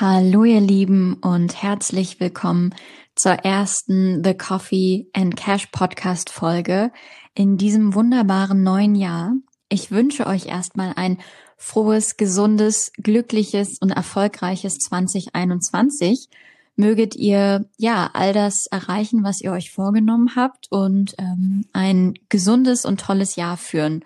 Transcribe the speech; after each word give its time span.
Hallo 0.00 0.44
ihr 0.44 0.60
Lieben 0.60 1.14
und 1.14 1.60
herzlich 1.60 2.20
willkommen 2.20 2.72
zur 3.16 3.32
ersten 3.32 4.22
The 4.22 4.32
Coffee 4.32 5.08
and 5.12 5.34
Cash 5.34 5.66
Podcast 5.72 6.30
Folge 6.30 6.92
in 7.34 7.56
diesem 7.56 7.94
wunderbaren 7.94 8.62
neuen 8.62 8.94
Jahr. 8.94 9.32
Ich 9.68 9.90
wünsche 9.90 10.28
euch 10.28 10.46
erstmal 10.46 10.92
ein 10.94 11.18
frohes, 11.56 12.16
gesundes, 12.16 12.92
glückliches 12.96 13.78
und 13.80 13.90
erfolgreiches 13.90 14.78
2021. 14.78 16.28
Möget 16.76 17.16
ihr 17.16 17.68
ja 17.76 18.08
all 18.12 18.32
das 18.32 18.66
erreichen, 18.70 19.24
was 19.24 19.40
ihr 19.40 19.50
euch 19.50 19.72
vorgenommen 19.72 20.36
habt 20.36 20.70
und 20.70 21.16
ähm, 21.18 21.64
ein 21.72 22.14
gesundes 22.28 22.84
und 22.84 23.00
tolles 23.00 23.34
Jahr 23.34 23.56
führen. 23.56 24.04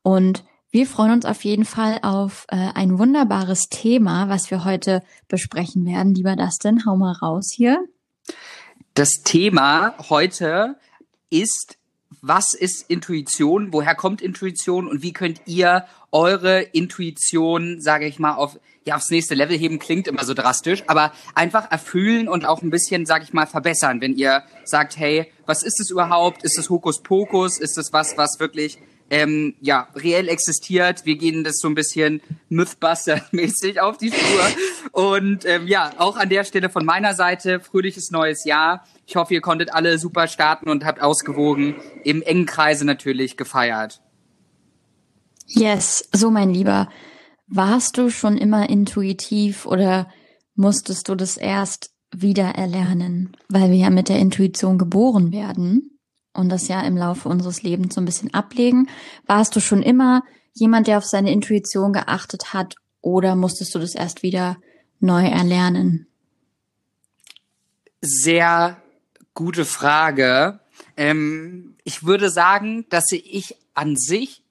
Und 0.00 0.42
wir 0.74 0.88
freuen 0.88 1.12
uns 1.12 1.24
auf 1.24 1.44
jeden 1.44 1.64
Fall 1.64 2.00
auf 2.02 2.46
äh, 2.48 2.56
ein 2.74 2.98
wunderbares 2.98 3.68
Thema, 3.70 4.28
was 4.28 4.50
wir 4.50 4.64
heute 4.64 5.04
besprechen 5.28 5.86
werden. 5.86 6.16
Lieber 6.16 6.34
Dustin, 6.34 6.84
hau 6.84 6.96
mal 6.96 7.12
raus 7.12 7.52
hier. 7.54 7.78
Das 8.94 9.22
Thema 9.22 9.94
heute 10.08 10.74
ist, 11.30 11.78
was 12.22 12.54
ist 12.54 12.90
Intuition? 12.90 13.72
Woher 13.72 13.94
kommt 13.94 14.20
Intuition? 14.20 14.88
Und 14.88 15.00
wie 15.04 15.12
könnt 15.12 15.42
ihr 15.46 15.86
eure 16.10 16.62
Intuition, 16.62 17.80
sage 17.80 18.06
ich 18.06 18.18
mal, 18.18 18.34
auf 18.34 18.58
ja 18.84 18.96
aufs 18.96 19.10
nächste 19.10 19.36
Level 19.36 19.56
heben? 19.56 19.78
Klingt 19.78 20.08
immer 20.08 20.24
so 20.24 20.34
drastisch, 20.34 20.82
aber 20.88 21.12
einfach 21.36 21.70
erfüllen 21.70 22.26
und 22.26 22.44
auch 22.44 22.62
ein 22.62 22.70
bisschen, 22.70 23.06
sage 23.06 23.22
ich 23.22 23.32
mal, 23.32 23.46
verbessern. 23.46 24.00
Wenn 24.00 24.16
ihr 24.16 24.42
sagt, 24.64 24.96
hey, 24.96 25.30
was 25.46 25.62
ist 25.62 25.78
es 25.78 25.90
überhaupt? 25.90 26.42
Ist 26.42 26.58
es 26.58 26.68
Hokuspokus? 26.68 27.60
Ist 27.60 27.78
es 27.78 27.92
was, 27.92 28.18
was 28.18 28.40
wirklich 28.40 28.78
ähm, 29.10 29.54
ja, 29.60 29.88
reell 29.94 30.28
existiert. 30.28 31.04
Wir 31.04 31.16
gehen 31.16 31.44
das 31.44 31.58
so 31.58 31.68
ein 31.68 31.74
bisschen 31.74 32.20
Mythbuster-mäßig 32.50 33.80
auf 33.80 33.98
die 33.98 34.10
Spur. 34.10 34.46
Und 34.92 35.44
ähm, 35.44 35.66
ja, 35.66 35.92
auch 35.98 36.16
an 36.16 36.28
der 36.28 36.44
Stelle 36.44 36.70
von 36.70 36.84
meiner 36.84 37.14
Seite, 37.14 37.60
fröhliches 37.60 38.10
neues 38.10 38.44
Jahr. 38.44 38.86
Ich 39.06 39.16
hoffe, 39.16 39.34
ihr 39.34 39.40
konntet 39.40 39.72
alle 39.72 39.98
super 39.98 40.26
starten 40.28 40.68
und 40.68 40.84
habt 40.84 41.02
ausgewogen, 41.02 41.76
im 42.02 42.22
engen 42.22 42.46
Kreise 42.46 42.84
natürlich 42.84 43.36
gefeiert. 43.36 44.00
Yes, 45.46 46.08
so 46.12 46.30
mein 46.30 46.50
Lieber. 46.50 46.88
Warst 47.46 47.98
du 47.98 48.08
schon 48.08 48.38
immer 48.38 48.70
intuitiv 48.70 49.66
oder 49.66 50.08
musstest 50.54 51.08
du 51.08 51.14
das 51.14 51.36
erst 51.36 51.90
wieder 52.10 52.46
erlernen? 52.46 53.36
Weil 53.48 53.70
wir 53.70 53.76
ja 53.76 53.90
mit 53.90 54.08
der 54.08 54.18
Intuition 54.18 54.78
geboren 54.78 55.30
werden 55.32 55.93
und 56.34 56.48
das 56.48 56.68
ja 56.68 56.80
im 56.82 56.96
Laufe 56.96 57.28
unseres 57.28 57.62
Lebens 57.62 57.94
so 57.94 58.00
ein 58.00 58.04
bisschen 58.04 58.34
ablegen. 58.34 58.88
Warst 59.26 59.54
du 59.56 59.60
schon 59.60 59.82
immer 59.82 60.22
jemand, 60.52 60.86
der 60.86 60.98
auf 60.98 61.04
seine 61.04 61.32
Intuition 61.32 61.92
geachtet 61.92 62.52
hat 62.52 62.76
oder 63.00 63.36
musstest 63.36 63.74
du 63.74 63.78
das 63.78 63.94
erst 63.94 64.22
wieder 64.22 64.56
neu 65.00 65.26
erlernen? 65.26 66.06
Sehr 68.00 68.82
gute 69.34 69.64
Frage. 69.64 70.60
Ähm, 70.96 71.76
ich 71.84 72.04
würde 72.04 72.30
sagen, 72.30 72.86
dass 72.88 73.10
ich 73.12 73.56
an 73.74 73.96
sich 73.96 74.42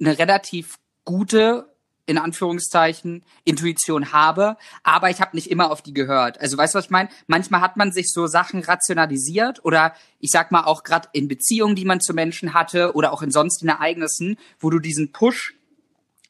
eine 0.00 0.18
relativ 0.18 0.78
gute 1.04 1.69
in 2.06 2.18
Anführungszeichen 2.18 3.22
Intuition 3.44 4.12
habe, 4.12 4.56
aber 4.82 5.10
ich 5.10 5.20
habe 5.20 5.36
nicht 5.36 5.50
immer 5.50 5.70
auf 5.70 5.82
die 5.82 5.94
gehört. 5.94 6.40
Also 6.40 6.56
weißt 6.56 6.74
du, 6.74 6.78
was 6.78 6.86
ich 6.86 6.90
meine? 6.90 7.08
Manchmal 7.26 7.60
hat 7.60 7.76
man 7.76 7.92
sich 7.92 8.10
so 8.10 8.26
Sachen 8.26 8.62
rationalisiert 8.62 9.64
oder 9.64 9.94
ich 10.18 10.30
sag 10.30 10.50
mal 10.50 10.64
auch 10.64 10.82
gerade 10.82 11.08
in 11.12 11.28
Beziehungen, 11.28 11.76
die 11.76 11.84
man 11.84 12.00
zu 12.00 12.14
Menschen 12.14 12.54
hatte 12.54 12.94
oder 12.94 13.12
auch 13.12 13.22
in 13.22 13.30
sonstigen 13.30 13.70
Ereignissen, 13.70 14.36
wo 14.58 14.70
du 14.70 14.78
diesen 14.78 15.12
Push 15.12 15.54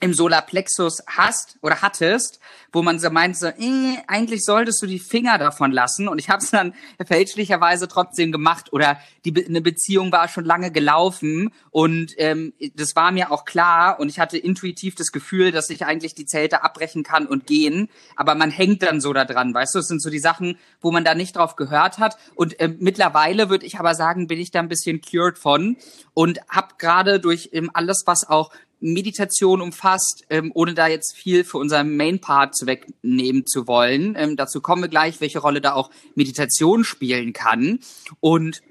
im 0.01 0.15
Solarplexus 0.15 1.03
hast 1.07 1.59
oder 1.61 1.83
hattest, 1.83 2.41
wo 2.73 2.83
man 2.83 2.99
so 2.99 3.11
meint, 3.11 3.37
so, 3.37 3.49
äh, 3.49 3.99
eigentlich 4.07 4.45
solltest 4.45 4.81
du 4.83 4.87
die 4.87 4.99
Finger 4.99 5.37
davon 5.37 5.73
lassen. 5.73 6.09
Und 6.09 6.19
ich 6.19 6.31
habe 6.31 6.43
es 6.43 6.51
dann 6.51 6.75
fälschlicherweise 7.05 7.87
trotzdem 7.87 8.33
gemacht. 8.33 8.73
Oder 8.73 8.99
die 9.27 9.47
eine 9.47 9.61
Beziehung 9.61 10.11
war 10.11 10.29
schon 10.29 10.47
lange 10.47 10.71
gelaufen 10.71 11.53
und 11.71 12.15
ähm, 12.17 12.55
das 12.75 12.97
war 12.97 13.13
mir 13.13 13.31
auch 13.31 13.45
klar. 13.45 14.01
Und 14.01 14.09
ich 14.09 14.19
hatte 14.19 14.39
intuitiv 14.39 14.95
das 14.95 15.13
Gefühl, 15.13 15.53
dass 15.53 15.69
ich 15.69 15.85
eigentlich 15.85 16.15
die 16.15 16.27
Zelte 16.27 16.65
abbrechen 16.65 17.03
kann 17.03 17.27
und 17.27 17.47
gehen. 17.47 17.91
Aber 18.17 18.35
man 18.35 18.51
hängt 18.51 18.83
dann 18.83 19.03
so 19.03 19.13
da 19.13 19.27
dran, 19.27 19.53
weißt 19.53 19.75
du? 19.75 19.81
Es 19.81 19.89
sind 19.89 20.03
so 20.03 20.09
die 20.09 20.19
Sachen, 20.19 20.59
wo 20.81 20.91
man 20.91 21.05
da 21.05 21.15
nicht 21.15 21.37
drauf 21.37 21.57
gehört 21.57 21.99
hat. 21.99 22.17
Und 22.35 22.59
äh, 22.59 22.69
mittlerweile 22.69 23.51
würde 23.51 23.67
ich 23.67 23.79
aber 23.79 23.95
sagen, 23.95 24.29
bin 24.29 24.41
ich 24.41 24.51
da 24.51 24.61
ein 24.61 24.69
bisschen 24.69 25.03
cured 25.03 25.39
von 25.39 25.77
und 26.15 26.41
habe 26.49 26.75
gerade 26.79 27.21
durch 27.21 27.51
ähm, 27.53 27.71
alles, 27.75 28.05
was 28.07 28.27
auch 28.27 28.51
Meditation 28.81 29.61
umfasst, 29.61 30.25
ähm, 30.31 30.51
ohne 30.55 30.75
da 30.75 30.87
jetzt 30.87 31.17
viel 31.17 31.45
für 31.45 31.59
unseren 31.59 31.97
Main-Part 31.97 32.55
wegnehmen 32.63 33.47
zu 33.47 33.67
wollen. 33.67 34.15
Ähm, 34.17 34.37
dazu 34.37 34.61
kommen 34.61 34.83
wir 34.83 34.89
gleich, 34.89 35.21
welche 35.21 35.39
Rolle 35.39 35.61
da 35.61 35.75
auch 35.75 35.91
Meditation 36.15 36.85
spielen 36.85 37.33
kann. 37.33 37.81
Und 38.21 38.63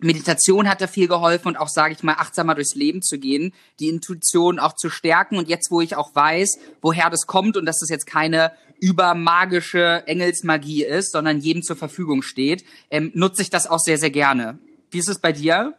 Meditation 0.00 0.68
hat 0.68 0.80
da 0.80 0.86
viel 0.86 1.08
geholfen 1.08 1.48
und 1.48 1.56
auch, 1.56 1.68
sage 1.68 1.92
ich 1.92 2.02
mal, 2.02 2.14
achtsamer 2.14 2.54
durchs 2.54 2.74
Leben 2.74 3.02
zu 3.02 3.18
gehen, 3.18 3.52
die 3.80 3.88
Intuition 3.88 4.58
auch 4.58 4.74
zu 4.74 4.90
stärken. 4.90 5.38
Und 5.38 5.48
jetzt, 5.48 5.70
wo 5.70 5.80
ich 5.80 5.96
auch 5.96 6.14
weiß, 6.14 6.58
woher 6.80 7.10
das 7.10 7.26
kommt 7.26 7.56
und 7.56 7.66
dass 7.66 7.80
das 7.80 7.88
jetzt 7.88 8.06
keine 8.06 8.52
übermagische 8.80 10.04
Engelsmagie 10.06 10.84
ist, 10.84 11.10
sondern 11.10 11.40
jedem 11.40 11.62
zur 11.62 11.74
Verfügung 11.74 12.22
steht, 12.22 12.64
ähm, 12.90 13.10
nutze 13.14 13.42
ich 13.42 13.50
das 13.50 13.66
auch 13.66 13.80
sehr, 13.80 13.98
sehr 13.98 14.10
gerne. 14.10 14.58
Wie 14.90 14.98
ist 14.98 15.08
es 15.08 15.18
bei 15.18 15.32
dir? 15.32 15.74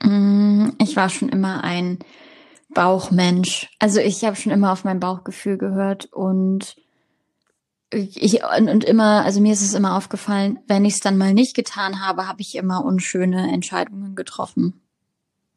Mm, 0.00 0.70
ich 0.78 0.94
war 0.94 1.08
schon 1.08 1.28
immer 1.28 1.64
ein 1.64 1.98
Bauchmensch. 2.74 3.70
Also 3.78 4.00
ich 4.00 4.24
habe 4.24 4.36
schon 4.36 4.52
immer 4.52 4.72
auf 4.72 4.84
mein 4.84 5.00
Bauchgefühl 5.00 5.58
gehört 5.58 6.06
und 6.06 6.76
ich 7.92 8.42
und 8.44 8.84
immer, 8.84 9.24
also 9.24 9.40
mir 9.40 9.52
ist 9.52 9.62
es 9.62 9.74
immer 9.74 9.96
aufgefallen, 9.96 10.58
wenn 10.66 10.84
ich 10.84 10.94
es 10.94 11.00
dann 11.00 11.16
mal 11.16 11.32
nicht 11.32 11.54
getan 11.54 12.04
habe, 12.04 12.26
habe 12.26 12.40
ich 12.40 12.56
immer 12.56 12.84
unschöne 12.84 13.52
Entscheidungen 13.52 14.14
getroffen. 14.16 14.82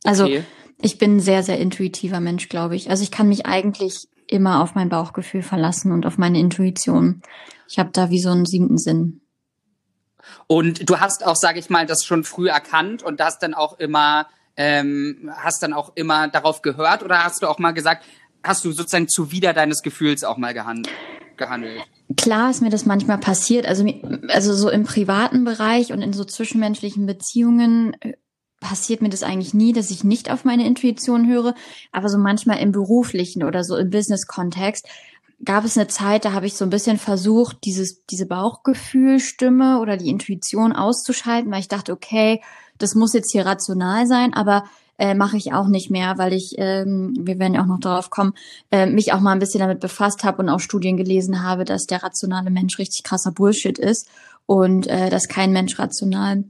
Also 0.03 0.25
okay. 0.25 0.43
ich 0.81 0.97
bin 0.97 1.17
ein 1.17 1.19
sehr, 1.19 1.43
sehr 1.43 1.59
intuitiver 1.59 2.19
Mensch, 2.19 2.49
glaube 2.49 2.75
ich. 2.75 2.89
Also 2.89 3.03
ich 3.03 3.11
kann 3.11 3.27
mich 3.27 3.45
eigentlich 3.45 4.07
immer 4.27 4.61
auf 4.61 4.75
mein 4.75 4.89
Bauchgefühl 4.89 5.41
verlassen 5.41 5.91
und 5.91 6.05
auf 6.05 6.17
meine 6.17 6.39
Intuition. 6.39 7.21
Ich 7.67 7.79
habe 7.79 7.89
da 7.91 8.09
wie 8.09 8.19
so 8.19 8.29
einen 8.29 8.45
siebten 8.45 8.77
Sinn. 8.77 9.21
Und 10.47 10.89
du 10.89 10.99
hast 10.99 11.25
auch, 11.25 11.35
sage 11.35 11.59
ich 11.59 11.69
mal, 11.69 11.85
das 11.85 12.05
schon 12.05 12.23
früh 12.23 12.49
erkannt 12.49 13.01
und 13.03 13.19
das 13.19 13.39
dann 13.39 13.53
auch 13.53 13.79
immer 13.79 14.27
ähm, 14.57 15.31
hast 15.35 15.63
dann 15.63 15.73
auch 15.73 15.93
immer 15.95 16.27
darauf 16.27 16.61
gehört 16.61 17.03
oder 17.03 17.23
hast 17.23 17.41
du 17.41 17.47
auch 17.47 17.59
mal 17.59 17.71
gesagt, 17.71 18.03
hast 18.43 18.65
du 18.65 18.71
sozusagen 18.71 19.07
zuwider 19.07 19.53
deines 19.53 19.81
Gefühls 19.81 20.23
auch 20.23 20.37
mal 20.37 20.53
gehandelt? 20.53 20.93
gehandelt? 21.37 21.83
Klar 22.17 22.49
ist 22.49 22.61
mir 22.61 22.69
das 22.69 22.85
manchmal 22.85 23.19
passiert. 23.19 23.65
Also, 23.65 23.85
also 24.29 24.53
so 24.53 24.69
im 24.69 24.83
privaten 24.83 25.43
Bereich 25.43 25.93
und 25.93 26.01
in 26.01 26.13
so 26.13 26.25
zwischenmenschlichen 26.25 27.05
Beziehungen 27.05 27.95
äh, 28.01 28.13
passiert 28.59 29.01
mir 29.01 29.09
das 29.09 29.23
eigentlich 29.23 29.53
nie, 29.53 29.71
dass 29.71 29.91
ich 29.91 30.03
nicht 30.03 30.31
auf 30.31 30.43
meine 30.43 30.65
Intuition 30.65 31.27
höre. 31.27 31.53
Aber 31.91 32.09
so 32.09 32.17
manchmal 32.17 32.59
im 32.59 32.71
beruflichen 32.71 33.43
oder 33.43 33.63
so 33.63 33.77
im 33.77 33.89
Business-Kontext 33.89 34.87
gab 35.45 35.63
es 35.65 35.77
eine 35.77 35.87
Zeit, 35.87 36.25
da 36.25 36.33
habe 36.33 36.47
ich 36.47 36.55
so 36.55 36.65
ein 36.65 36.71
bisschen 36.71 36.97
versucht, 36.97 37.57
dieses, 37.63 38.03
diese 38.05 38.25
Bauchgefühlstimme 38.25 39.79
oder 39.79 39.95
die 39.95 40.09
Intuition 40.09 40.73
auszuschalten, 40.73 41.51
weil 41.51 41.59
ich 41.59 41.67
dachte, 41.67 41.91
okay, 41.91 42.41
das 42.77 42.95
muss 42.95 43.13
jetzt 43.13 43.31
hier 43.31 43.45
rational 43.45 44.07
sein, 44.07 44.33
aber 44.33 44.63
äh, 44.97 45.13
mache 45.13 45.37
ich 45.37 45.53
auch 45.53 45.67
nicht 45.67 45.91
mehr, 45.91 46.17
weil 46.17 46.33
ich, 46.33 46.55
ähm, 46.57 47.13
wir 47.19 47.39
werden 47.39 47.53
ja 47.53 47.61
auch 47.61 47.67
noch 47.67 47.79
darauf 47.79 48.09
kommen, 48.09 48.33
äh, 48.71 48.87
mich 48.87 49.13
auch 49.13 49.19
mal 49.19 49.31
ein 49.31 49.39
bisschen 49.39 49.59
damit 49.59 49.79
befasst 49.79 50.23
habe 50.23 50.41
und 50.41 50.49
auch 50.49 50.59
Studien 50.59 50.97
gelesen 50.97 51.43
habe, 51.43 51.65
dass 51.65 51.85
der 51.85 52.03
rationale 52.03 52.49
Mensch 52.49 52.79
richtig 52.79 53.03
krasser 53.03 53.31
Bullshit 53.31 53.77
ist 53.77 54.09
und 54.45 54.87
äh, 54.87 55.09
dass 55.09 55.27
kein 55.27 55.51
Mensch 55.51 55.77
rational 55.77 56.45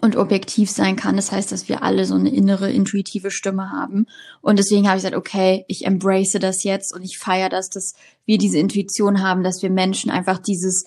und 0.00 0.16
objektiv 0.16 0.70
sein 0.70 0.96
kann. 0.96 1.16
Das 1.16 1.32
heißt, 1.32 1.52
dass 1.52 1.68
wir 1.68 1.82
alle 1.82 2.06
so 2.06 2.14
eine 2.14 2.30
innere 2.30 2.70
intuitive 2.70 3.30
Stimme 3.30 3.70
haben. 3.70 4.06
Und 4.40 4.58
deswegen 4.58 4.88
habe 4.88 4.96
ich 4.96 5.04
gesagt, 5.04 5.16
okay, 5.16 5.64
ich 5.68 5.84
embrace 5.84 6.38
das 6.40 6.64
jetzt 6.64 6.94
und 6.94 7.02
ich 7.02 7.18
feiere 7.18 7.48
das, 7.48 7.70
dass 7.70 7.94
wir 8.24 8.38
diese 8.38 8.58
Intuition 8.58 9.22
haben, 9.22 9.44
dass 9.44 9.62
wir 9.62 9.70
Menschen 9.70 10.10
einfach 10.10 10.38
dieses, 10.38 10.86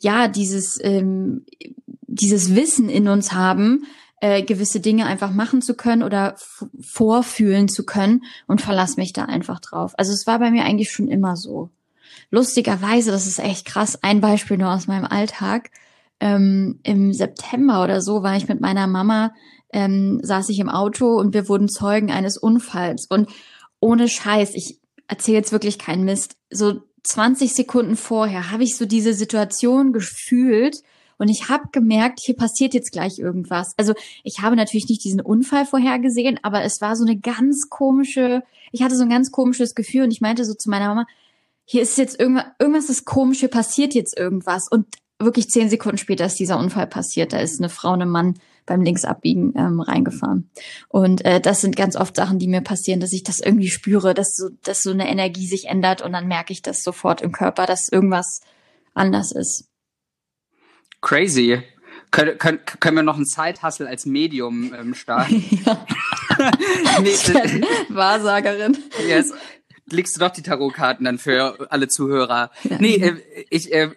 ja, 0.00 0.28
dieses, 0.28 0.78
ähm, 0.82 1.44
dieses 2.06 2.54
Wissen 2.54 2.88
in 2.88 3.08
uns 3.08 3.32
haben, 3.32 3.84
äh, 4.20 4.42
gewisse 4.42 4.80
Dinge 4.80 5.06
einfach 5.06 5.30
machen 5.30 5.62
zu 5.62 5.74
können 5.74 6.02
oder 6.02 6.36
vorfühlen 6.80 7.68
zu 7.68 7.84
können 7.84 8.24
und 8.46 8.60
verlass 8.60 8.96
mich 8.96 9.12
da 9.12 9.24
einfach 9.24 9.60
drauf. 9.60 9.92
Also 9.96 10.12
es 10.12 10.26
war 10.26 10.38
bei 10.38 10.50
mir 10.50 10.64
eigentlich 10.64 10.90
schon 10.90 11.08
immer 11.08 11.36
so. 11.36 11.70
Lustigerweise, 12.30 13.10
das 13.10 13.26
ist 13.26 13.38
echt 13.38 13.64
krass, 13.64 14.02
ein 14.02 14.20
Beispiel 14.20 14.58
nur 14.58 14.72
aus 14.72 14.86
meinem 14.86 15.04
Alltag. 15.04 15.70
Ähm, 16.20 16.80
Im 16.82 17.12
September 17.12 17.84
oder 17.84 18.00
so 18.00 18.22
war 18.22 18.36
ich 18.36 18.48
mit 18.48 18.60
meiner 18.60 18.86
Mama, 18.86 19.32
ähm, 19.72 20.20
saß 20.22 20.48
ich 20.48 20.58
im 20.58 20.68
Auto 20.68 21.16
und 21.18 21.32
wir 21.32 21.48
wurden 21.48 21.68
Zeugen 21.68 22.10
eines 22.10 22.36
Unfalls. 22.36 23.06
Und 23.08 23.30
ohne 23.80 24.08
Scheiß, 24.08 24.54
ich 24.54 24.80
erzähle 25.06 25.38
jetzt 25.38 25.52
wirklich 25.52 25.78
keinen 25.78 26.04
Mist, 26.04 26.36
so 26.50 26.82
20 27.04 27.54
Sekunden 27.54 27.96
vorher 27.96 28.50
habe 28.50 28.64
ich 28.64 28.76
so 28.76 28.84
diese 28.84 29.14
Situation 29.14 29.92
gefühlt, 29.92 30.76
und 31.18 31.28
ich 31.28 31.48
habe 31.48 31.68
gemerkt, 31.72 32.20
hier 32.20 32.36
passiert 32.36 32.74
jetzt 32.74 32.92
gleich 32.92 33.18
irgendwas. 33.18 33.74
Also 33.76 33.94
ich 34.22 34.40
habe 34.40 34.56
natürlich 34.56 34.88
nicht 34.88 35.04
diesen 35.04 35.20
Unfall 35.20 35.66
vorhergesehen, 35.66 36.38
aber 36.42 36.62
es 36.62 36.80
war 36.80 36.96
so 36.96 37.04
eine 37.04 37.18
ganz 37.18 37.68
komische, 37.68 38.42
ich 38.72 38.82
hatte 38.82 38.96
so 38.96 39.02
ein 39.02 39.10
ganz 39.10 39.30
komisches 39.30 39.74
Gefühl 39.74 40.04
und 40.04 40.12
ich 40.12 40.20
meinte 40.20 40.44
so 40.44 40.54
zu 40.54 40.70
meiner 40.70 40.88
Mama, 40.88 41.06
hier 41.64 41.82
ist 41.82 41.98
jetzt 41.98 42.18
irgendwas, 42.18 42.46
irgendwas 42.58 42.88
ist 42.88 43.04
komisch, 43.04 43.40
hier 43.40 43.50
passiert 43.50 43.94
jetzt 43.94 44.16
irgendwas. 44.16 44.68
Und 44.70 44.86
wirklich 45.18 45.50
zehn 45.50 45.68
Sekunden 45.68 45.98
später 45.98 46.24
ist 46.24 46.38
dieser 46.38 46.58
Unfall 46.58 46.86
passiert. 46.86 47.32
Da 47.32 47.40
ist 47.40 47.60
eine 47.60 47.68
Frau, 47.68 47.92
ein 47.92 48.08
Mann 48.08 48.34
beim 48.64 48.82
Linksabbiegen 48.82 49.54
ähm, 49.56 49.80
reingefahren. 49.80 50.48
Und 50.88 51.24
äh, 51.24 51.40
das 51.40 51.60
sind 51.60 51.76
ganz 51.76 51.96
oft 51.96 52.16
Sachen, 52.16 52.38
die 52.38 52.48
mir 52.48 52.60
passieren, 52.60 53.00
dass 53.00 53.12
ich 53.12 53.22
das 53.22 53.40
irgendwie 53.40 53.68
spüre, 53.68 54.14
dass 54.14 54.36
so, 54.36 54.48
dass 54.62 54.82
so 54.82 54.90
eine 54.90 55.08
Energie 55.08 55.46
sich 55.46 55.66
ändert 55.66 56.02
und 56.02 56.12
dann 56.12 56.28
merke 56.28 56.52
ich 56.52 56.62
das 56.62 56.82
sofort 56.82 57.20
im 57.20 57.32
Körper, 57.32 57.66
dass 57.66 57.88
irgendwas 57.88 58.40
anders 58.94 59.32
ist. 59.32 59.68
Crazy. 61.00 61.62
Können, 62.10 62.38
können, 62.38 62.60
können 62.80 62.96
wir 62.96 63.02
noch 63.02 63.16
einen 63.16 63.26
Zeithassel 63.26 63.86
als 63.86 64.06
Medium 64.06 64.72
ähm, 64.74 64.94
starten? 64.94 65.44
ja. 65.64 65.86
nee, 67.02 67.10
Wahrsagerin. 67.88 68.78
Yes. 69.06 69.32
Legst 69.90 70.16
du 70.16 70.20
doch 70.20 70.30
die 70.30 70.42
Tarotkarten 70.42 71.04
dann 71.04 71.18
für 71.18 71.70
alle 71.70 71.88
Zuhörer. 71.88 72.50
Ja. 72.64 72.78
Nee, 72.78 72.96
äh, 72.96 73.16
ich, 73.50 73.72
äh, 73.72 73.90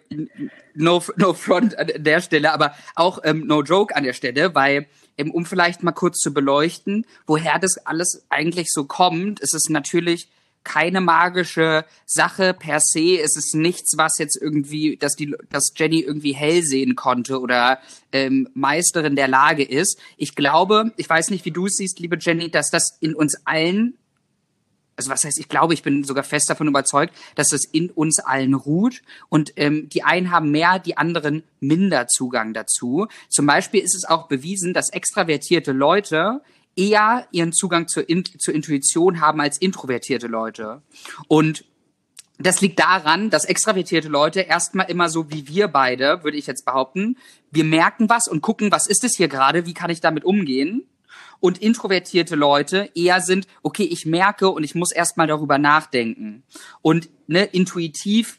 no, 0.74 1.02
no 1.16 1.32
front 1.34 1.78
an 1.78 1.90
der 1.96 2.20
Stelle, 2.20 2.52
aber 2.52 2.74
auch 2.94 3.20
ähm, 3.24 3.46
no 3.46 3.62
joke 3.62 3.94
an 3.94 4.04
der 4.04 4.14
Stelle, 4.14 4.54
weil 4.54 4.86
ähm, 5.18 5.30
um 5.30 5.44
vielleicht 5.44 5.82
mal 5.82 5.92
kurz 5.92 6.18
zu 6.18 6.32
beleuchten, 6.32 7.06
woher 7.26 7.58
das 7.58 7.78
alles 7.86 8.24
eigentlich 8.30 8.70
so 8.70 8.84
kommt, 8.84 9.40
ist 9.40 9.54
es 9.54 9.68
natürlich 9.68 10.28
keine 10.64 11.00
magische 11.00 11.84
Sache 12.06 12.54
per 12.54 12.80
se. 12.80 13.18
Es 13.20 13.36
ist 13.36 13.54
nichts, 13.54 13.94
was 13.96 14.18
jetzt 14.18 14.40
irgendwie, 14.40 14.96
dass 14.96 15.14
die, 15.14 15.34
dass 15.50 15.72
Jenny 15.76 16.00
irgendwie 16.00 16.32
hell 16.32 16.62
sehen 16.62 16.96
konnte 16.96 17.40
oder 17.40 17.78
ähm, 18.12 18.48
Meisterin 18.54 19.16
der 19.16 19.28
Lage 19.28 19.64
ist. 19.64 19.98
Ich 20.16 20.34
glaube, 20.34 20.92
ich 20.96 21.08
weiß 21.08 21.30
nicht, 21.30 21.44
wie 21.44 21.50
du 21.50 21.66
es 21.66 21.76
siehst, 21.76 21.98
liebe 22.00 22.18
Jenny, 22.20 22.50
dass 22.50 22.70
das 22.70 22.98
in 23.00 23.14
uns 23.14 23.36
allen 23.44 23.98
also 24.96 25.10
was 25.10 25.24
heißt, 25.24 25.38
ich 25.38 25.48
glaube, 25.48 25.74
ich 25.74 25.82
bin 25.82 26.04
sogar 26.04 26.22
fest 26.22 26.50
davon 26.50 26.68
überzeugt, 26.68 27.14
dass 27.34 27.52
es 27.52 27.64
in 27.64 27.90
uns 27.90 28.20
allen 28.20 28.54
ruht 28.54 29.02
und 29.28 29.52
ähm, 29.56 29.88
die 29.88 30.02
einen 30.02 30.30
haben 30.30 30.50
mehr, 30.50 30.78
die 30.78 30.96
anderen 30.96 31.42
minder 31.60 32.06
Zugang 32.06 32.52
dazu. 32.52 33.06
Zum 33.28 33.46
Beispiel 33.46 33.80
ist 33.80 33.96
es 33.96 34.04
auch 34.04 34.28
bewiesen, 34.28 34.74
dass 34.74 34.90
extravertierte 34.90 35.72
Leute 35.72 36.42
eher 36.76 37.26
ihren 37.32 37.52
Zugang 37.52 37.88
zur, 37.88 38.08
in 38.08 38.24
zur 38.24 38.54
Intuition 38.54 39.20
haben 39.20 39.40
als 39.40 39.58
introvertierte 39.58 40.26
Leute. 40.26 40.82
Und 41.28 41.64
das 42.38 42.60
liegt 42.60 42.80
daran, 42.80 43.30
dass 43.30 43.44
extravertierte 43.44 44.08
Leute 44.08 44.40
erstmal 44.40 44.90
immer 44.90 45.08
so 45.08 45.30
wie 45.30 45.48
wir 45.48 45.68
beide, 45.68 46.24
würde 46.24 46.36
ich 46.36 46.46
jetzt 46.46 46.64
behaupten, 46.64 47.16
wir 47.50 47.64
merken 47.64 48.08
was 48.08 48.26
und 48.26 48.40
gucken, 48.40 48.72
was 48.72 48.86
ist 48.86 49.04
es 49.04 49.16
hier 49.16 49.28
gerade, 49.28 49.66
wie 49.66 49.74
kann 49.74 49.90
ich 49.90 50.00
damit 50.00 50.24
umgehen? 50.24 50.86
und 51.42 51.58
introvertierte 51.58 52.36
Leute 52.36 52.88
eher 52.94 53.20
sind, 53.20 53.48
okay, 53.64 53.82
ich 53.82 54.06
merke 54.06 54.48
und 54.48 54.62
ich 54.62 54.76
muss 54.76 54.92
erstmal 54.92 55.26
darüber 55.26 55.58
nachdenken. 55.58 56.44
Und 56.82 57.10
ne, 57.26 57.42
intuitiv 57.42 58.38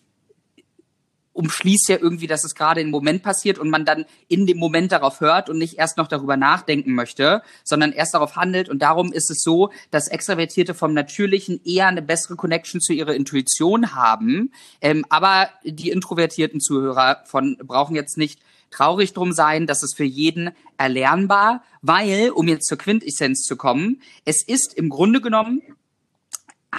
umschließt 1.33 1.89
ja 1.89 1.97
irgendwie, 1.99 2.27
dass 2.27 2.43
es 2.43 2.55
gerade 2.55 2.81
im 2.81 2.89
Moment 2.89 3.23
passiert 3.23 3.59
und 3.59 3.69
man 3.69 3.85
dann 3.85 4.05
in 4.27 4.45
dem 4.45 4.57
Moment 4.57 4.91
darauf 4.91 5.19
hört 5.19 5.49
und 5.49 5.57
nicht 5.57 5.77
erst 5.77 5.97
noch 5.97 6.07
darüber 6.07 6.37
nachdenken 6.37 6.93
möchte, 6.93 7.41
sondern 7.63 7.91
erst 7.91 8.13
darauf 8.13 8.35
handelt. 8.35 8.69
Und 8.69 8.81
darum 8.81 9.11
ist 9.11 9.29
es 9.29 9.41
so, 9.41 9.71
dass 9.91 10.07
Extravertierte 10.07 10.73
vom 10.73 10.93
Natürlichen 10.93 11.59
eher 11.65 11.87
eine 11.87 12.01
bessere 12.01 12.35
Connection 12.35 12.79
zu 12.79 12.93
ihrer 12.93 13.15
Intuition 13.15 13.95
haben. 13.95 14.51
Ähm, 14.81 15.05
aber 15.09 15.49
die 15.63 15.89
introvertierten 15.89 16.61
Zuhörer 16.61 17.23
von 17.25 17.57
brauchen 17.57 17.95
jetzt 17.95 18.17
nicht 18.17 18.39
traurig 18.71 19.13
drum 19.13 19.31
sein, 19.31 19.67
dass 19.67 19.83
es 19.83 19.93
für 19.95 20.03
jeden 20.03 20.51
erlernbar, 20.77 21.63
weil, 21.81 22.31
um 22.31 22.47
jetzt 22.47 22.67
zur 22.67 22.77
Quintessenz 22.77 23.43
zu 23.43 23.55
kommen, 23.55 24.01
es 24.25 24.43
ist 24.43 24.73
im 24.73 24.89
Grunde 24.89 25.21
genommen 25.21 25.61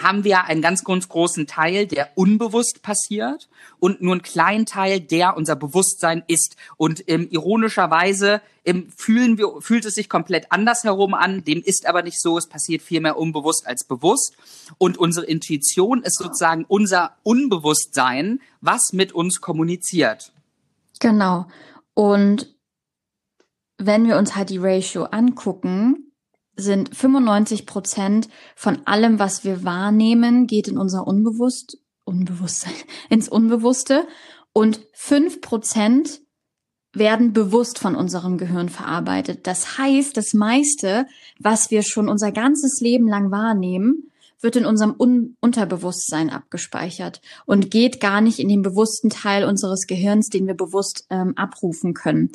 haben 0.02 0.24
wir 0.24 0.44
einen 0.44 0.62
ganz, 0.62 0.84
ganz 0.84 1.08
großen 1.08 1.46
Teil, 1.46 1.86
der 1.86 2.10
unbewusst 2.16 2.82
passiert 2.82 3.48
und 3.78 4.02
nur 4.02 4.12
einen 4.12 4.22
kleinen 4.22 4.66
Teil, 4.66 5.00
der 5.00 5.36
unser 5.36 5.56
Bewusstsein 5.56 6.22
ist. 6.26 6.56
Und 6.76 7.04
ähm, 7.08 7.28
ironischerweise 7.30 8.40
ähm, 8.64 8.90
fühlen 8.96 9.38
wir, 9.38 9.60
fühlt 9.60 9.84
es 9.84 9.94
sich 9.94 10.08
komplett 10.08 10.50
anders 10.50 10.84
herum 10.84 11.14
an. 11.14 11.44
Dem 11.44 11.62
ist 11.62 11.86
aber 11.86 12.02
nicht 12.02 12.20
so. 12.20 12.36
Es 12.36 12.48
passiert 12.48 12.82
viel 12.82 13.00
mehr 13.00 13.16
unbewusst 13.16 13.66
als 13.66 13.84
bewusst. 13.84 14.36
Und 14.78 14.98
unsere 14.98 15.26
Intuition 15.26 16.02
ist 16.02 16.18
sozusagen 16.18 16.64
unser 16.66 17.16
Unbewusstsein, 17.22 18.40
was 18.60 18.92
mit 18.92 19.12
uns 19.12 19.40
kommuniziert. 19.40 20.32
Genau. 21.00 21.46
Und 21.94 22.54
wenn 23.78 24.06
wir 24.06 24.16
uns 24.16 24.34
halt 24.36 24.50
die 24.50 24.58
Ratio 24.58 25.04
angucken, 25.04 26.03
sind 26.56 26.94
95 26.94 27.66
Prozent 27.66 28.28
von 28.54 28.86
allem, 28.86 29.18
was 29.18 29.44
wir 29.44 29.64
wahrnehmen, 29.64 30.46
geht 30.46 30.68
in 30.68 30.78
unser 30.78 31.06
Unbewusst, 31.06 31.78
Unbewusstsein, 32.04 32.74
ins 33.08 33.28
Unbewusste 33.28 34.06
und 34.52 34.86
fünf 34.92 35.40
Prozent 35.40 36.20
werden 36.92 37.32
bewusst 37.32 37.78
von 37.78 37.96
unserem 37.96 38.38
Gehirn 38.38 38.68
verarbeitet. 38.68 39.46
Das 39.48 39.78
heißt, 39.78 40.16
das 40.16 40.32
meiste, 40.32 41.06
was 41.40 41.72
wir 41.72 41.82
schon 41.82 42.08
unser 42.08 42.30
ganzes 42.30 42.80
Leben 42.80 43.08
lang 43.08 43.32
wahrnehmen, 43.32 44.10
wird 44.40 44.56
in 44.56 44.66
unserem 44.66 44.94
Un 44.98 45.36
Unterbewusstsein 45.40 46.30
abgespeichert 46.30 47.20
und 47.46 47.70
geht 47.70 48.00
gar 48.00 48.20
nicht 48.20 48.38
in 48.38 48.48
den 48.48 48.62
bewussten 48.62 49.10
Teil 49.10 49.44
unseres 49.44 49.86
Gehirns, 49.86 50.28
den 50.28 50.46
wir 50.46 50.54
bewusst 50.54 51.06
ähm, 51.10 51.32
abrufen 51.36 51.94
können. 51.94 52.30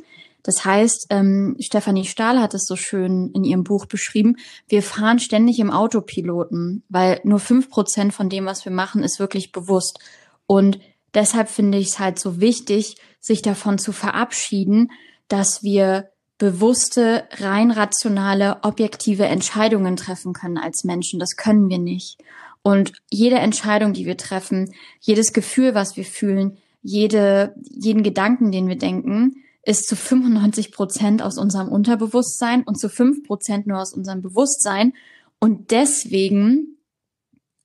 Das 0.49 0.65
heißt, 0.65 1.05
ähm, 1.11 1.55
Stefanie 1.59 2.05
Stahl 2.05 2.41
hat 2.41 2.55
es 2.55 2.65
so 2.65 2.75
schön 2.75 3.29
in 3.35 3.43
ihrem 3.43 3.63
Buch 3.63 3.85
beschrieben, 3.85 4.37
wir 4.67 4.81
fahren 4.81 5.19
ständig 5.19 5.59
im 5.59 5.69
Autopiloten, 5.69 6.81
weil 6.89 7.21
nur 7.23 7.37
fünf 7.37 7.69
Prozent 7.69 8.15
von 8.15 8.29
dem, 8.29 8.47
was 8.47 8.65
wir 8.65 8.71
machen, 8.71 9.03
ist 9.03 9.19
wirklich 9.19 9.51
bewusst. 9.51 9.99
Und 10.47 10.79
deshalb 11.13 11.49
finde 11.49 11.77
ich 11.77 11.89
es 11.89 11.99
halt 11.99 12.17
so 12.17 12.41
wichtig, 12.41 12.95
sich 13.19 13.43
davon 13.43 13.77
zu 13.77 13.91
verabschieden, 13.91 14.89
dass 15.27 15.61
wir 15.61 16.09
bewusste, 16.39 17.25
rein 17.37 17.69
rationale, 17.69 18.63
objektive 18.63 19.25
Entscheidungen 19.25 19.97
treffen 19.97 20.33
können 20.33 20.57
als 20.57 20.83
Menschen. 20.83 21.19
Das 21.19 21.35
können 21.35 21.69
wir 21.69 21.77
nicht. 21.77 22.17
Und 22.63 22.93
jede 23.11 23.35
Entscheidung, 23.35 23.93
die 23.93 24.07
wir 24.07 24.17
treffen, 24.17 24.73
jedes 24.99 25.31
Gefühl, 25.31 25.75
was 25.75 25.95
wir 25.95 26.05
fühlen, 26.05 26.57
jede, 26.81 27.53
jeden 27.69 28.01
Gedanken, 28.01 28.51
den 28.51 28.67
wir 28.67 28.79
denken, 28.79 29.43
ist 29.63 29.87
zu 29.87 29.95
95 29.95 30.71
Prozent 30.71 31.21
aus 31.21 31.37
unserem 31.37 31.69
Unterbewusstsein 31.69 32.63
und 32.63 32.79
zu 32.79 32.89
5 32.89 33.23
Prozent 33.23 33.67
nur 33.67 33.79
aus 33.79 33.93
unserem 33.93 34.21
Bewusstsein. 34.21 34.93
Und 35.39 35.71
deswegen 35.71 36.77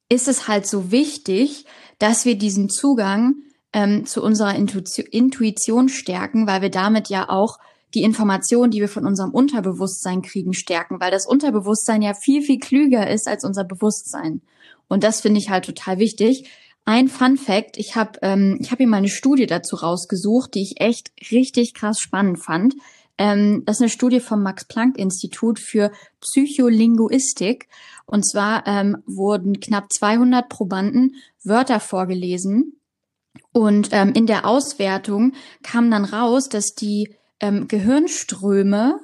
ist 0.09 0.29
es 0.29 0.49
halt 0.49 0.67
so 0.67 0.91
wichtig, 0.91 1.65
dass 1.99 2.25
wir 2.25 2.37
diesen 2.37 2.69
Zugang 2.69 3.37
ähm, 3.73 4.07
zu 4.07 4.23
unserer 4.23 4.55
Intuition, 4.55 5.07
Intuition 5.07 5.89
stärken, 5.89 6.47
weil 6.47 6.63
wir 6.63 6.71
damit 6.71 7.09
ja 7.09 7.29
auch 7.29 7.59
die 7.95 8.03
Informationen, 8.03 8.71
die 8.71 8.81
wir 8.81 8.89
von 8.89 9.07
unserem 9.07 9.31
Unterbewusstsein 9.31 10.23
kriegen, 10.23 10.53
stärken, 10.53 11.01
weil 11.01 11.11
das 11.11 11.27
Unterbewusstsein 11.27 12.03
ja 12.03 12.15
viel, 12.15 12.43
viel 12.43 12.59
klüger 12.59 13.09
ist 13.09 13.29
als 13.29 13.45
unser 13.45 13.65
Bewusstsein. 13.65 14.43
Und 14.89 15.05
das 15.05 15.21
finde 15.21 15.41
ich 15.41 15.51
halt 15.51 15.65
total 15.65 15.99
wichtig. 15.99 16.51
Ein 16.87 17.09
Fun 17.09 17.39
Fact, 17.39 17.79
ich 17.79 17.97
habe 17.97 18.19
ähm, 18.23 18.59
ich 18.61 18.71
hab 18.71 18.79
hier 18.79 18.87
mal 18.87 18.99
eine 18.99 19.09
Studie 19.09 19.47
dazu 19.47 19.77
rausgesucht, 19.77 20.55
die 20.55 20.63
ich 20.63 20.81
echt 20.81 21.13
richtig 21.31 21.73
krass 21.73 21.99
spannend 21.99 22.39
fand. 22.39 22.75
Ähm, 23.17 23.63
das 23.65 23.77
ist 23.77 23.83
eine 23.83 23.91
Studie 23.91 24.21
vom 24.21 24.43
Max-Planck-Institut 24.43 25.59
für 25.59 25.93
Psycholinguistik. 26.21 27.69
Und 28.07 28.29
zwar 28.29 28.67
ähm, 28.67 28.99
wurden 29.07 29.61
knapp 29.61 29.93
200 29.93 30.49
Probanden 30.49 31.15
Wörter 31.43 31.81
vorgelesen. 31.81 32.79
Und 33.53 33.89
ähm, 33.93 34.13
in 34.15 34.27
der 34.27 34.47
Auswertung 34.47 35.33
kam 35.63 35.91
dann 35.91 36.05
raus, 36.05 36.49
dass 36.49 36.75
die 36.75 37.15
ähm, 37.41 37.67
Gehirnströme 37.69 39.01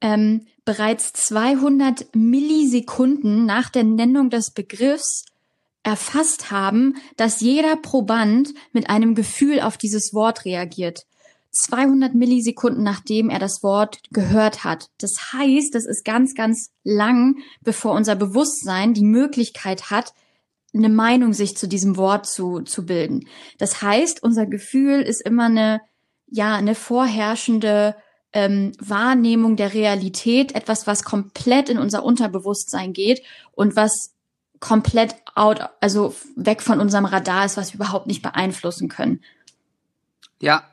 ähm, 0.00 0.46
bereits 0.64 1.12
200 1.12 2.14
Millisekunden 2.14 3.46
nach 3.46 3.70
der 3.70 3.84
Nennung 3.84 4.30
des 4.30 4.50
Begriffs 4.50 5.24
erfasst 5.82 6.50
haben, 6.50 6.94
dass 7.16 7.40
jeder 7.40 7.76
Proband 7.76 8.54
mit 8.72 8.88
einem 8.88 9.14
Gefühl 9.14 9.60
auf 9.60 9.76
dieses 9.76 10.14
Wort 10.14 10.44
reagiert. 10.44 11.06
200 11.50 12.14
Millisekunden 12.14 12.82
nachdem 12.82 13.28
er 13.28 13.38
das 13.38 13.62
Wort 13.62 13.98
gehört 14.10 14.64
hat. 14.64 14.88
Das 14.98 15.12
heißt, 15.32 15.74
das 15.74 15.84
ist 15.84 16.04
ganz, 16.04 16.34
ganz 16.34 16.70
lang, 16.82 17.36
bevor 17.62 17.92
unser 17.92 18.16
Bewusstsein 18.16 18.94
die 18.94 19.04
Möglichkeit 19.04 19.90
hat, 19.90 20.14
eine 20.74 20.88
Meinung 20.88 21.34
sich 21.34 21.56
zu 21.56 21.68
diesem 21.68 21.98
Wort 21.98 22.26
zu, 22.26 22.60
zu 22.60 22.86
bilden. 22.86 23.28
Das 23.58 23.82
heißt, 23.82 24.22
unser 24.22 24.46
Gefühl 24.46 25.02
ist 25.02 25.20
immer 25.20 25.46
eine 25.46 25.82
ja 26.32 26.56
eine 26.56 26.74
vorherrschende 26.74 27.94
ähm, 28.32 28.72
Wahrnehmung 28.80 29.56
der 29.56 29.74
Realität, 29.74 30.54
etwas, 30.54 30.86
was 30.86 31.04
komplett 31.04 31.68
in 31.68 31.78
unser 31.78 32.02
Unterbewusstsein 32.04 32.94
geht 32.94 33.22
und 33.52 33.76
was 33.76 34.14
komplett 34.62 35.16
out, 35.34 35.60
also 35.80 36.14
weg 36.36 36.62
von 36.62 36.80
unserem 36.80 37.04
Radar 37.04 37.44
ist, 37.44 37.56
was 37.56 37.72
wir 37.72 37.80
überhaupt 37.80 38.06
nicht 38.06 38.22
beeinflussen 38.22 38.88
können. 38.88 39.20
Ja, 40.38 40.64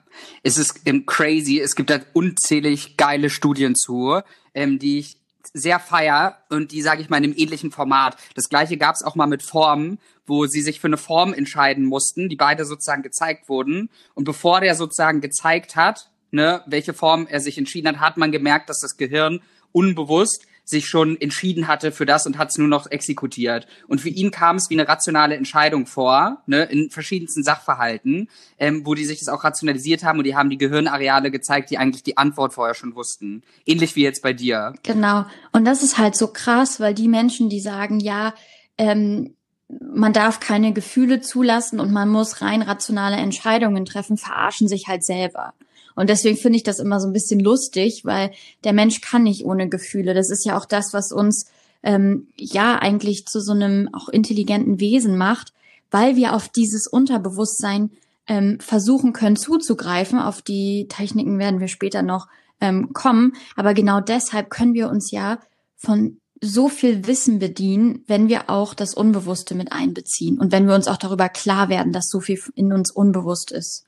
es 0.43 0.58
ist 0.58 0.81
ähm, 0.86 1.05
crazy. 1.08 1.60
Es 1.60 1.75
gibt 1.75 1.89
da 1.89 2.00
unzählig 2.13 2.98
geile 2.98 3.29
Studien 3.31 3.75
zu, 3.75 4.22
ähm, 4.53 4.77
die 4.77 5.00
ich 5.00 5.17
sehr 5.53 5.79
feier 5.79 6.38
und 6.50 6.72
die 6.72 6.84
sage 6.84 7.01
ich 7.01 7.10
mal 7.10 7.17
in 7.17 7.24
einem 7.24 7.34
ähnlichen 7.36 7.72
Format. 7.72 8.15
Das 8.36 8.48
gleiche 8.48 8.77
gab 8.77 8.93
es 8.93 9.03
auch 9.03 9.15
mal 9.15 9.25
mit 9.25 9.41
Formen, 9.41 9.98
wo 10.27 10.46
sie 10.46 10.62
sich 10.62 10.79
für 10.79 10.88
eine 10.88 10.98
Form 10.98 11.34
entscheiden 11.34 11.86
mussten, 11.86 12.29
die 12.29 12.36
beide 12.36 12.65
sozusagen 12.65 13.01
gezeigt 13.01 13.50
wurden. 13.50 13.89
Und 14.13 14.25
bevor 14.25 14.62
der 14.62 14.75
sozusagen 14.75 15.19
gezeigt 15.19 15.75
hat, 15.75 16.12
ne, 16.29 16.62
welche 16.67 16.93
Form 16.93 17.25
er 17.25 17.39
sich 17.39 17.58
entschieden 17.58 17.88
hat, 17.88 18.00
hat 18.00 18.17
man 18.17 18.31
gemerkt, 18.31 18.69
dass 18.69 18.81
das 18.81 18.98
Gehirn 18.98 19.41
unbewusst 19.72 20.46
sich 20.70 20.88
schon 20.88 21.20
entschieden 21.20 21.68
hatte 21.68 21.92
für 21.92 22.06
das 22.06 22.28
und 22.28 22.38
hat 22.38 22.50
es 22.52 22.58
nur 22.58 22.68
noch 22.68 22.90
exekutiert. 22.92 23.66
Und 23.88 24.02
für 24.02 24.10
ihn 24.10 24.30
kam 24.30 24.58
es 24.58 24.70
wie 24.70 24.76
eine 24.76 24.88
rationale 24.88 25.36
Entscheidung 25.36 25.88
vor, 25.88 26.44
ne, 26.46 26.64
in 26.66 26.92
verschiedensten 26.92 27.44
Sachverhalten, 27.44 28.30
ähm, 28.60 28.86
wo 28.86 28.94
die 28.94 29.06
sich 29.06 29.20
das 29.20 29.30
auch 29.30 29.44
rationalisiert 29.44 30.04
haben 30.04 30.20
und 30.20 30.26
die 30.26 30.36
haben 30.36 30.50
die 30.50 30.58
Gehirnareale 30.60 31.32
gezeigt, 31.32 31.72
die 31.72 31.80
eigentlich 31.80 32.04
die 32.04 32.18
Antwort 32.18 32.54
vorher 32.54 32.76
schon 32.76 32.96
wussten. 32.96 33.42
Ähnlich 33.66 33.96
wie 33.96 34.04
jetzt 34.04 34.22
bei 34.22 34.34
dir. 34.34 34.74
Genau. 34.84 35.26
Und 35.52 35.66
das 35.66 35.82
ist 35.82 35.98
halt 35.98 36.16
so 36.16 36.28
krass, 36.28 36.80
weil 36.80 36.94
die 36.94 37.08
Menschen, 37.08 37.50
die 37.50 37.60
sagen, 37.60 38.00
ja, 38.00 38.36
ähm, 38.78 39.36
man 39.70 40.14
darf 40.14 40.40
keine 40.40 40.74
Gefühle 40.74 41.22
zulassen 41.22 41.80
und 41.80 41.92
man 41.92 42.10
muss 42.10 42.42
rein 42.42 42.62
rationale 42.62 43.18
Entscheidungen 43.18 43.86
treffen, 43.86 44.18
verarschen 44.18 44.68
sich 44.68 44.88
halt 44.88 45.04
selber. 45.04 45.54
Und 46.00 46.10
deswegen 46.10 46.38
finde 46.38 46.56
ich 46.56 46.63
das 46.63 46.79
immer 46.79 47.01
so 47.01 47.08
ein 47.08 47.13
bisschen 47.13 47.41
lustig, 47.41 48.06
weil 48.06 48.32
der 48.63 48.72
Mensch 48.72 49.01
kann 49.01 49.24
nicht 49.24 49.44
ohne 49.44 49.68
Gefühle. 49.68 50.13
Das 50.13 50.29
ist 50.29 50.46
ja 50.46 50.58
auch 50.58 50.63
das, 50.63 50.94
was 50.94 51.12
uns 51.12 51.51
ähm, 51.84 52.27
ja 52.38 52.79
eigentlich 52.79 53.25
zu 53.25 53.41
so 53.41 53.51
einem 53.51 53.89
auch 53.91 54.08
intelligenten 54.08 54.79
Wesen 54.79 55.18
macht, 55.18 55.51
weil 55.91 56.15
wir 56.15 56.36
auf 56.36 56.48
dieses 56.48 56.88
Unterbewusstsein 56.88 57.91
ähm, 58.27 58.62
versuchen 58.62 59.12
können 59.12 59.36
zuzugreifen. 59.36 60.20
Auf 60.20 60.41
die 60.41 60.88
Techniken 60.88 61.38
werden 61.38 61.60
wir 61.60 61.68
später 61.68 62.01
noch 62.01 62.29
ähm, 62.62 62.94
kommen. 62.94 63.34
Aber 63.58 63.74
genau 63.74 64.00
deshalb 64.00 64.50
können 64.50 64.74
wir 64.74 64.89
uns 64.89 65.12
ja 65.12 65.38
von 65.75 66.22
so 66.39 66.70
viel 66.70 67.08
Wissen 67.08 67.39
bedienen, 67.39 68.06
wenn 68.08 68.29
wir 68.29 68.50
auch 68.50 68.74
das 68.74 68.94
Unbewusste 68.94 69.53
mit 69.53 69.74
einbeziehen 69.74 70.39
und 70.39 70.53
wenn 70.53 70.65
wir 70.65 70.75
uns 70.75 70.88
auch 70.88 70.96
darüber 70.96 71.27
klar 71.27 71.68
werden, 71.68 71.91
dass 71.91 72.08
so 72.08 72.22
viel 72.22 72.39
in 72.56 72.72
uns 72.72 72.89
unbewusst 72.89 73.51
ist. 73.51 73.84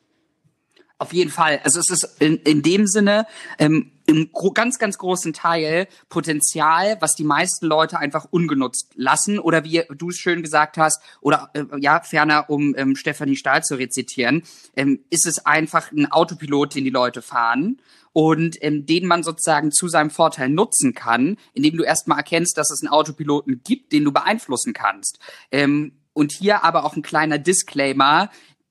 Auf 1.02 1.14
jeden 1.14 1.32
Fall. 1.32 1.60
Also 1.64 1.80
es 1.80 1.90
ist 1.90 2.22
in, 2.22 2.38
in 2.38 2.62
dem 2.62 2.86
Sinne 2.86 3.26
ähm, 3.58 3.92
im 4.06 4.30
ganz, 4.54 4.78
ganz 4.78 5.00
großen 5.00 5.34
Teil 5.34 5.88
Potenzial, 6.10 6.96
was 7.00 7.16
die 7.16 7.24
meisten 7.24 7.66
Leute 7.66 7.98
einfach 7.98 8.28
ungenutzt 8.30 8.92
lassen. 8.94 9.40
Oder 9.40 9.64
wie 9.64 9.82
du 9.98 10.10
es 10.10 10.18
schön 10.18 10.44
gesagt 10.44 10.78
hast, 10.78 11.02
oder 11.20 11.50
äh, 11.56 11.64
ja, 11.80 12.02
ferner, 12.02 12.52
um 12.52 12.76
ähm, 12.78 12.96
Stefanie 12.96 13.36
Stahl 13.36 13.64
zu 13.64 13.80
rezitieren, 13.80 14.44
ähm, 14.76 15.00
ist 15.10 15.26
es 15.26 15.44
einfach 15.44 15.92
ein 15.92 16.12
Autopilot, 16.12 16.76
den 16.76 16.84
die 16.84 16.92
Leute 16.92 17.24
fahren 17.24 17.82
und 18.14 18.64
ähm, 18.64 18.86
den 18.86 19.08
man 19.08 19.24
sozusagen 19.24 19.72
zu 19.72 19.88
seinem 19.88 20.12
Vorteil 20.12 20.50
nutzen 20.50 20.94
kann, 20.94 21.36
indem 21.56 21.78
du 21.78 21.84
erstmal 21.84 22.20
erkennst, 22.20 22.60
dass 22.60 22.70
es 22.70 22.84
einen 22.84 22.94
Autopiloten 22.94 23.62
gibt, 23.64 23.92
den 23.92 24.04
du 24.04 24.12
beeinflussen 24.12 24.74
kannst. 24.74 25.18
Ähm, 25.52 25.94
und 26.14 26.32
hier 26.32 26.64
aber 26.64 26.84
auch 26.84 26.96
ein 26.96 27.02
kleiner 27.02 27.38
Disclaimer 27.38 28.30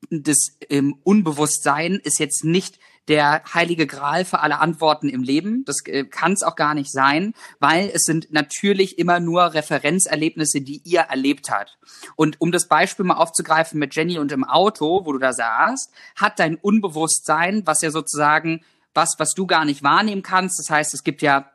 das 0.08 0.56
ähm, 0.68 0.98
Unbewusstsein 1.02 2.00
ist 2.02 2.18
jetzt 2.18 2.44
nicht 2.44 2.78
der 3.08 3.42
heilige 3.54 3.86
Gral 3.86 4.24
für 4.24 4.40
alle 4.40 4.60
Antworten 4.60 5.08
im 5.08 5.22
Leben. 5.22 5.64
Das 5.64 5.84
äh, 5.86 6.04
kann 6.04 6.32
es 6.32 6.42
auch 6.42 6.54
gar 6.54 6.74
nicht 6.74 6.92
sein, 6.92 7.34
weil 7.58 7.90
es 7.92 8.02
sind 8.02 8.28
natürlich 8.30 8.98
immer 8.98 9.20
nur 9.20 9.54
Referenzerlebnisse, 9.54 10.60
die 10.60 10.80
ihr 10.84 11.00
erlebt 11.00 11.50
habt. 11.50 11.78
Und 12.16 12.40
um 12.40 12.52
das 12.52 12.68
Beispiel 12.68 13.04
mal 13.04 13.16
aufzugreifen 13.16 13.78
mit 13.78 13.94
Jenny 13.94 14.18
und 14.18 14.32
im 14.32 14.44
Auto, 14.44 15.04
wo 15.04 15.12
du 15.12 15.18
da 15.18 15.32
saßt, 15.32 15.92
hat 16.16 16.38
dein 16.38 16.56
Unbewusstsein, 16.56 17.66
was 17.66 17.82
ja 17.82 17.90
sozusagen 17.90 18.64
was, 18.94 19.14
was 19.18 19.34
du 19.34 19.46
gar 19.46 19.64
nicht 19.64 19.82
wahrnehmen 19.82 20.22
kannst. 20.22 20.58
Das 20.58 20.70
heißt, 20.70 20.94
es 20.94 21.04
gibt 21.04 21.22
ja 21.22 21.50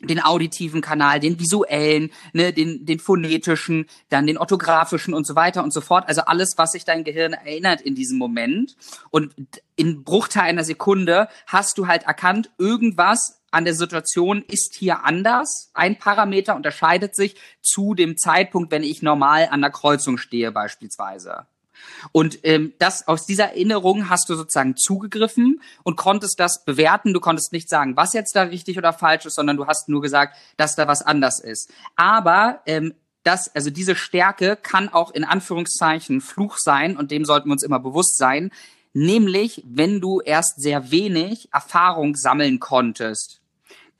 den 0.00 0.20
auditiven 0.20 0.80
Kanal, 0.80 1.20
den 1.20 1.38
visuellen, 1.38 2.10
ne, 2.32 2.52
den, 2.52 2.86
den 2.86 2.98
phonetischen, 2.98 3.86
dann 4.08 4.26
den 4.26 4.38
orthografischen 4.38 5.14
und 5.14 5.26
so 5.26 5.36
weiter 5.36 5.62
und 5.62 5.72
so 5.72 5.80
fort. 5.80 6.08
Also 6.08 6.22
alles, 6.22 6.54
was 6.56 6.72
sich 6.72 6.84
dein 6.84 7.04
Gehirn 7.04 7.34
erinnert 7.34 7.80
in 7.80 7.94
diesem 7.94 8.18
Moment. 8.18 8.76
Und 9.10 9.34
in 9.76 10.02
Bruchteil 10.04 10.44
einer 10.44 10.64
Sekunde 10.64 11.28
hast 11.46 11.78
du 11.78 11.86
halt 11.86 12.04
erkannt, 12.04 12.50
irgendwas 12.58 13.40
an 13.50 13.64
der 13.64 13.74
Situation 13.74 14.44
ist 14.48 14.74
hier 14.74 15.04
anders. 15.04 15.70
Ein 15.74 15.98
Parameter 15.98 16.54
unterscheidet 16.54 17.16
sich 17.16 17.36
zu 17.62 17.94
dem 17.94 18.16
Zeitpunkt, 18.16 18.70
wenn 18.70 18.82
ich 18.82 19.02
normal 19.02 19.48
an 19.50 19.60
der 19.60 19.70
Kreuzung 19.70 20.18
stehe 20.18 20.52
beispielsweise. 20.52 21.46
Und 22.12 22.40
ähm, 22.44 22.72
das 22.78 23.06
aus 23.08 23.26
dieser 23.26 23.50
Erinnerung 23.50 24.08
hast 24.08 24.28
du 24.28 24.34
sozusagen 24.34 24.76
zugegriffen 24.76 25.60
und 25.82 25.96
konntest 25.96 26.40
das 26.40 26.64
bewerten. 26.64 27.12
Du 27.14 27.20
konntest 27.20 27.52
nicht 27.52 27.68
sagen, 27.68 27.96
was 27.96 28.12
jetzt 28.12 28.34
da 28.36 28.42
richtig 28.42 28.78
oder 28.78 28.92
falsch 28.92 29.26
ist, 29.26 29.34
sondern 29.34 29.56
du 29.56 29.66
hast 29.66 29.88
nur 29.88 30.00
gesagt, 30.00 30.36
dass 30.56 30.76
da 30.76 30.88
was 30.88 31.02
anders 31.02 31.40
ist. 31.40 31.70
Aber 31.96 32.60
ähm, 32.66 32.94
das, 33.22 33.54
also 33.54 33.70
diese 33.70 33.96
Stärke 33.96 34.56
kann 34.56 34.88
auch 34.88 35.10
in 35.10 35.24
Anführungszeichen 35.24 36.20
Fluch 36.20 36.56
sein 36.58 36.96
und 36.96 37.10
dem 37.10 37.24
sollten 37.24 37.48
wir 37.48 37.52
uns 37.52 37.62
immer 37.62 37.80
bewusst 37.80 38.16
sein. 38.16 38.50
Nämlich, 38.92 39.62
wenn 39.66 40.00
du 40.00 40.20
erst 40.20 40.60
sehr 40.60 40.90
wenig 40.90 41.48
Erfahrung 41.52 42.16
sammeln 42.16 42.58
konntest 42.58 43.39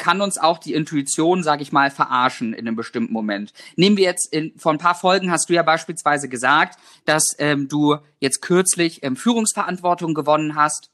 kann 0.00 0.23
uns 0.23 0.38
auch 0.38 0.59
die 0.59 0.73
Intuition, 0.73 1.45
sage 1.45 1.62
ich 1.62 1.73
mal, 1.73 1.90
verarschen 1.90 2.54
in 2.54 2.66
einem 2.66 2.75
bestimmten 2.75 3.12
Moment. 3.12 3.52
Nehmen 3.76 3.99
wir 3.99 4.04
jetzt, 4.04 4.33
in, 4.33 4.52
vor 4.57 4.73
ein 4.73 4.78
paar 4.78 4.95
Folgen 4.95 5.30
hast 5.30 5.49
du 5.49 5.52
ja 5.52 5.62
beispielsweise 5.62 6.28
gesagt, 6.28 6.80
dass 7.04 7.37
ähm, 7.38 7.69
du 7.69 7.99
jetzt 8.19 8.40
kürzlich 8.40 9.04
ähm, 9.04 9.14
Führungsverantwortung 9.14 10.14
gewonnen 10.14 10.57
hast. 10.57 10.90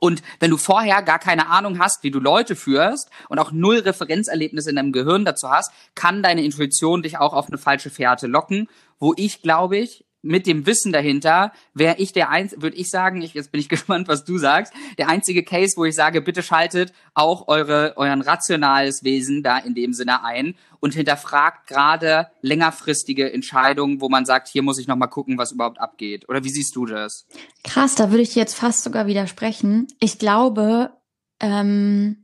Und 0.00 0.22
wenn 0.40 0.50
du 0.50 0.56
vorher 0.56 1.02
gar 1.02 1.20
keine 1.20 1.48
Ahnung 1.48 1.78
hast, 1.78 2.02
wie 2.02 2.10
du 2.10 2.18
Leute 2.18 2.56
führst 2.56 3.08
und 3.28 3.38
auch 3.38 3.52
null 3.52 3.78
Referenzerlebnisse 3.78 4.70
in 4.70 4.76
deinem 4.76 4.92
Gehirn 4.92 5.24
dazu 5.24 5.48
hast, 5.48 5.70
kann 5.94 6.22
deine 6.22 6.44
Intuition 6.44 7.02
dich 7.02 7.18
auch 7.18 7.32
auf 7.32 7.48
eine 7.48 7.58
falsche 7.58 7.90
Fährte 7.90 8.26
locken, 8.26 8.68
wo 8.98 9.14
ich, 9.16 9.42
glaube 9.42 9.78
ich, 9.78 10.04
mit 10.22 10.46
dem 10.46 10.66
Wissen 10.66 10.92
dahinter 10.92 11.52
wäre 11.74 11.96
ich 11.98 12.12
der 12.12 12.30
eins, 12.30 12.54
würde 12.58 12.76
ich 12.76 12.90
sagen, 12.90 13.22
ich, 13.22 13.34
jetzt 13.34 13.52
bin 13.52 13.60
ich 13.60 13.68
gespannt, 13.68 14.08
was 14.08 14.24
du 14.24 14.38
sagst, 14.38 14.72
der 14.98 15.08
einzige 15.08 15.42
Case, 15.42 15.76
wo 15.76 15.84
ich 15.84 15.94
sage, 15.94 16.20
bitte 16.20 16.42
schaltet 16.42 16.92
auch 17.14 17.48
eure, 17.48 17.94
euren 17.96 18.20
rationales 18.20 19.04
Wesen 19.04 19.42
da 19.42 19.58
in 19.58 19.74
dem 19.74 19.92
Sinne 19.92 20.24
ein 20.24 20.54
und 20.80 20.94
hinterfragt 20.94 21.66
gerade 21.66 22.28
längerfristige 22.42 23.32
Entscheidungen, 23.32 24.00
wo 24.00 24.08
man 24.08 24.24
sagt, 24.24 24.48
hier 24.48 24.62
muss 24.62 24.78
ich 24.78 24.88
nochmal 24.88 25.08
gucken, 25.08 25.38
was 25.38 25.52
überhaupt 25.52 25.80
abgeht. 25.80 26.28
Oder 26.28 26.44
wie 26.44 26.50
siehst 26.50 26.74
du 26.76 26.86
das? 26.86 27.26
Krass, 27.64 27.94
da 27.94 28.10
würde 28.10 28.22
ich 28.22 28.34
jetzt 28.34 28.54
fast 28.54 28.84
sogar 28.84 29.06
widersprechen. 29.06 29.88
Ich 30.00 30.18
glaube, 30.18 30.92
ähm, 31.40 32.18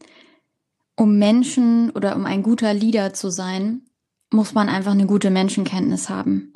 um 0.97 1.19
Menschen 1.19 1.91
oder 1.91 2.15
um 2.17 2.27
ein 2.27 2.43
guter 2.43 2.73
Leader 2.73 3.13
zu 3.13 3.31
sein, 3.31 3.83
muss 4.31 4.55
man 4.55 4.69
einfach 4.69 4.93
eine 4.93 5.07
gute 5.07 5.31
Menschenkenntnis 5.31 6.09
haben. 6.09 6.54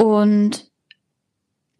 Und 0.00 0.70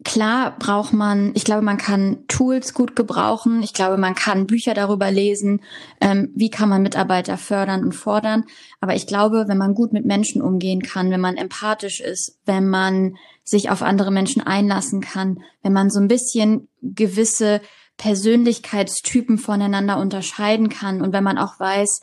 klar 0.03 0.55
braucht 0.59 0.93
man, 0.93 1.31
ich 1.33 1.43
glaube, 1.43 1.63
man 1.63 1.79
kann 1.79 2.27
Tools 2.27 2.75
gut 2.75 2.95
gebrauchen. 2.95 3.63
Ich 3.63 3.73
glaube, 3.73 3.97
man 3.97 4.13
kann 4.13 4.45
Bücher 4.45 4.75
darüber 4.75 5.09
lesen, 5.09 5.61
ähm, 5.99 6.31
wie 6.35 6.51
kann 6.51 6.69
man 6.69 6.83
Mitarbeiter 6.83 7.39
fördern 7.39 7.83
und 7.83 7.93
fordern. 7.93 8.43
Aber 8.79 8.93
ich 8.93 9.07
glaube, 9.07 9.45
wenn 9.47 9.57
man 9.57 9.73
gut 9.73 9.91
mit 9.91 10.05
Menschen 10.05 10.43
umgehen 10.43 10.83
kann, 10.83 11.09
wenn 11.09 11.19
man 11.19 11.35
empathisch 11.35 11.99
ist, 11.99 12.37
wenn 12.45 12.69
man 12.69 13.15
sich 13.43 13.71
auf 13.71 13.81
andere 13.81 14.11
Menschen 14.11 14.43
einlassen 14.43 15.01
kann, 15.01 15.39
wenn 15.63 15.73
man 15.73 15.89
so 15.89 15.99
ein 15.99 16.07
bisschen 16.07 16.67
gewisse 16.83 17.59
Persönlichkeitstypen 17.97 19.39
voneinander 19.39 19.97
unterscheiden 19.97 20.69
kann 20.69 21.01
und 21.01 21.11
wenn 21.11 21.23
man 21.23 21.39
auch 21.39 21.59
weiß, 21.59 22.01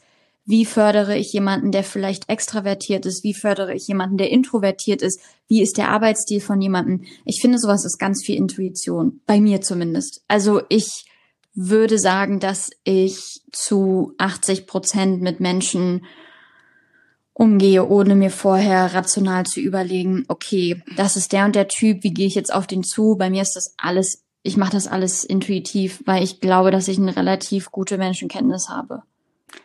wie 0.49 0.65
fördere 0.65 1.19
ich 1.19 1.31
jemanden, 1.35 1.73
der 1.73 1.85
vielleicht 1.85 2.31
extravertiert 2.31 3.05
ist? 3.05 3.23
Wie 3.23 3.35
fördere 3.35 3.75
ich 3.75 3.87
jemanden, 3.87 4.17
der 4.17 4.31
introvertiert 4.31 5.03
ist? 5.03 5.21
Wie 5.47 5.61
ist 5.61 5.77
der 5.77 5.91
Arbeitsstil 5.91 6.41
von 6.41 6.59
jemandem? 6.59 7.05
Ich 7.27 7.43
finde, 7.43 7.59
sowas 7.59 7.85
ist 7.85 7.99
ganz 7.99 8.25
viel 8.25 8.37
Intuition. 8.37 9.21
Bei 9.27 9.43
mir 9.43 9.61
zumindest. 9.61 10.23
Also 10.27 10.63
ich 10.71 11.05
würde 11.55 11.99
sagen, 11.99 12.41
dass 12.41 12.71
ich 12.85 13.43
zu 13.53 14.15
80 14.17 14.67
Prozent 14.67 15.21
mit 15.21 15.39
Menschen 15.39 16.07
umgehe, 17.35 17.87
ohne 17.87 18.15
mir 18.15 18.31
vorher 18.31 18.95
rational 18.95 19.45
zu 19.45 19.61
überlegen, 19.61 20.25
okay, 20.29 20.83
das 20.97 21.17
ist 21.17 21.35
der 21.35 21.45
und 21.45 21.57
der 21.57 21.69
Typ, 21.69 22.03
wie 22.05 22.15
gehe 22.15 22.27
ich 22.27 22.35
jetzt 22.35 22.55
auf 22.55 22.67
den 22.67 22.85
zu? 22.85 23.17
Bei 23.19 23.29
mir 23.29 23.43
ist 23.43 23.55
das 23.55 23.75
alles, 23.77 24.25
ich 24.43 24.57
mache 24.57 24.73
das 24.73 24.87
alles 24.87 25.25
intuitiv, 25.25 26.03
weil 26.07 26.25
ich 26.25 26.41
glaube, 26.41 26.71
dass 26.71 26.89
ich 26.89 26.97
eine 26.97 27.15
relativ 27.15 27.71
gute 27.71 27.99
Menschenkenntnis 27.99 28.71
habe. 28.71 29.03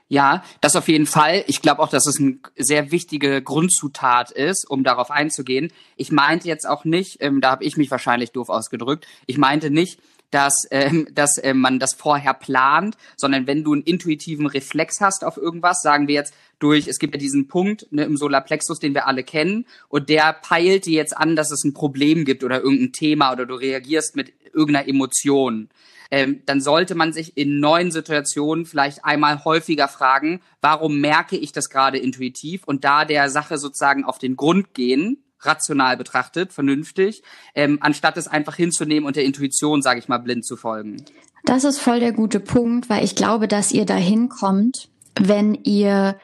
Ja, 0.09 0.43
das 0.61 0.75
auf 0.75 0.87
jeden 0.87 1.05
Fall. 1.05 1.43
Ich 1.47 1.61
glaube 1.61 1.81
auch, 1.81 1.89
dass 1.89 2.05
es 2.05 2.19
eine 2.19 2.37
sehr 2.55 2.91
wichtige 2.91 3.41
Grundzutat 3.41 4.31
ist, 4.31 4.69
um 4.69 4.83
darauf 4.83 5.09
einzugehen. 5.09 5.71
Ich 5.95 6.11
meinte 6.11 6.47
jetzt 6.47 6.67
auch 6.67 6.85
nicht, 6.85 7.17
ähm, 7.21 7.41
da 7.41 7.51
habe 7.51 7.63
ich 7.63 7.77
mich 7.77 7.89
wahrscheinlich 7.89 8.31
doof 8.31 8.49
ausgedrückt, 8.49 9.07
ich 9.25 9.37
meinte 9.37 9.69
nicht, 9.69 9.99
dass, 10.33 10.67
ähm, 10.71 11.07
dass 11.13 11.39
ähm, 11.43 11.59
man 11.59 11.79
das 11.79 11.93
vorher 11.93 12.33
plant, 12.33 12.97
sondern 13.15 13.45
wenn 13.45 13.63
du 13.63 13.73
einen 13.73 13.83
intuitiven 13.83 14.47
Reflex 14.47 14.99
hast 14.99 15.23
auf 15.23 15.37
irgendwas, 15.37 15.81
sagen 15.81 16.07
wir 16.07 16.15
jetzt 16.15 16.33
durch, 16.59 16.87
es 16.87 16.97
gibt 16.97 17.13
ja 17.13 17.19
diesen 17.19 17.47
Punkt 17.47 17.87
ne, 17.91 18.03
im 18.03 18.17
Solarplexus, 18.17 18.79
den 18.79 18.93
wir 18.93 19.07
alle 19.07 19.23
kennen, 19.23 19.65
und 19.89 20.09
der 20.09 20.33
peilt 20.33 20.85
dir 20.85 20.93
jetzt 20.93 21.15
an, 21.15 21.35
dass 21.35 21.51
es 21.51 21.63
ein 21.63 21.73
Problem 21.73 22.25
gibt 22.25 22.43
oder 22.43 22.61
irgendein 22.61 22.93
Thema 22.93 23.31
oder 23.31 23.45
du 23.45 23.55
reagierst 23.55 24.15
mit 24.15 24.33
irgendeiner 24.53 24.87
Emotion, 24.87 25.69
ähm, 26.13 26.43
dann 26.45 26.61
sollte 26.61 26.93
man 26.93 27.11
sich 27.11 27.37
in 27.37 27.59
neuen 27.59 27.89
Situationen 27.89 28.67
vielleicht 28.67 29.03
einmal 29.03 29.45
häufiger 29.45 29.87
fragen, 29.87 30.41
warum 30.61 30.99
merke 30.99 31.35
ich 31.35 31.53
das 31.53 31.69
gerade 31.69 31.97
intuitiv 31.97 32.65
und 32.65 32.83
da 32.83 33.03
der 33.03 33.31
Sache 33.31 33.57
sozusagen 33.57 34.05
auf 34.05 34.19
den 34.19 34.35
Grund 34.35 34.75
gehen, 34.75 35.23
rational 35.39 35.97
betrachtet, 35.97 36.53
vernünftig, 36.53 37.23
ähm, 37.55 37.79
anstatt 37.81 38.15
es 38.17 38.27
einfach 38.27 38.55
hinzunehmen 38.55 39.07
und 39.07 39.15
der 39.15 39.25
Intuition, 39.25 39.81
sage 39.81 39.97
ich 39.97 40.07
mal, 40.07 40.19
blind 40.19 40.45
zu 40.45 40.55
folgen. 40.55 41.03
Das 41.45 41.63
ist 41.63 41.79
voll 41.79 41.99
der 41.99 42.11
gute 42.11 42.39
Punkt, 42.39 42.91
weil 42.91 43.03
ich 43.03 43.15
glaube, 43.15 43.47
dass 43.47 43.71
ihr 43.71 43.87
dahin 43.87 44.29
kommt, 44.29 44.89
wenn 45.19 45.55
ihr 45.63 46.19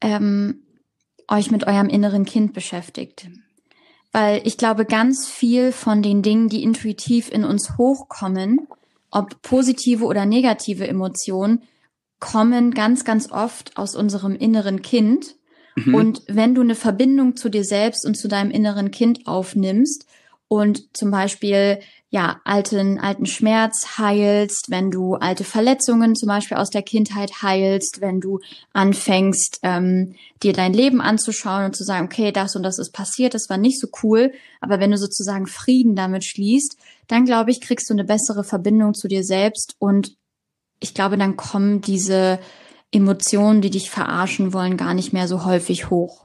ähm, 0.00 0.64
euch 1.28 1.52
mit 1.52 1.64
eurem 1.64 1.88
inneren 1.88 2.24
Kind 2.24 2.54
beschäftigt. 2.54 3.28
Weil 4.10 4.40
ich 4.44 4.56
glaube, 4.56 4.84
ganz 4.84 5.28
viel 5.28 5.70
von 5.70 6.02
den 6.02 6.22
Dingen, 6.22 6.48
die 6.48 6.64
intuitiv 6.64 7.30
in 7.30 7.44
uns 7.44 7.78
hochkommen, 7.78 8.66
ob 9.10 9.40
positive 9.42 10.04
oder 10.04 10.26
negative 10.26 10.86
Emotionen, 10.86 11.62
kommen 12.20 12.72
ganz, 12.72 13.04
ganz 13.04 13.30
oft 13.30 13.76
aus 13.76 13.94
unserem 13.94 14.34
inneren 14.34 14.82
Kind. 14.82 15.36
Mhm. 15.76 15.94
Und 15.94 16.22
wenn 16.26 16.54
du 16.54 16.62
eine 16.62 16.74
Verbindung 16.74 17.36
zu 17.36 17.48
dir 17.48 17.64
selbst 17.64 18.04
und 18.04 18.16
zu 18.16 18.28
deinem 18.28 18.50
inneren 18.50 18.90
Kind 18.90 19.26
aufnimmst 19.26 20.06
und 20.48 20.96
zum 20.96 21.10
Beispiel 21.10 21.78
ja, 22.10 22.40
alten, 22.44 22.98
alten 22.98 23.26
Schmerz 23.26 23.98
heilst, 23.98 24.70
wenn 24.70 24.90
du 24.90 25.16
alte 25.16 25.44
Verletzungen 25.44 26.16
zum 26.16 26.28
Beispiel 26.28 26.56
aus 26.56 26.70
der 26.70 26.82
Kindheit 26.82 27.42
heilst, 27.42 28.00
wenn 28.00 28.20
du 28.20 28.40
anfängst, 28.72 29.60
ähm, 29.62 30.14
dir 30.42 30.54
dein 30.54 30.72
Leben 30.72 31.02
anzuschauen 31.02 31.66
und 31.66 31.76
zu 31.76 31.84
sagen, 31.84 32.06
okay, 32.06 32.32
das 32.32 32.56
und 32.56 32.62
das 32.62 32.78
ist 32.78 32.92
passiert, 32.92 33.34
das 33.34 33.50
war 33.50 33.58
nicht 33.58 33.78
so 33.78 33.88
cool, 34.02 34.32
aber 34.60 34.80
wenn 34.80 34.90
du 34.90 34.96
sozusagen 34.96 35.46
Frieden 35.46 35.96
damit 35.96 36.24
schließt, 36.24 36.78
dann 37.08 37.26
glaube 37.26 37.50
ich, 37.50 37.60
kriegst 37.60 37.90
du 37.90 37.94
eine 37.94 38.04
bessere 38.04 38.42
Verbindung 38.42 38.94
zu 38.94 39.06
dir 39.06 39.22
selbst 39.22 39.76
und 39.78 40.16
ich 40.80 40.94
glaube, 40.94 41.18
dann 41.18 41.36
kommen 41.36 41.82
diese 41.82 42.38
Emotionen, 42.90 43.60
die 43.60 43.70
dich 43.70 43.90
verarschen 43.90 44.54
wollen, 44.54 44.78
gar 44.78 44.94
nicht 44.94 45.12
mehr 45.12 45.28
so 45.28 45.44
häufig 45.44 45.90
hoch. 45.90 46.24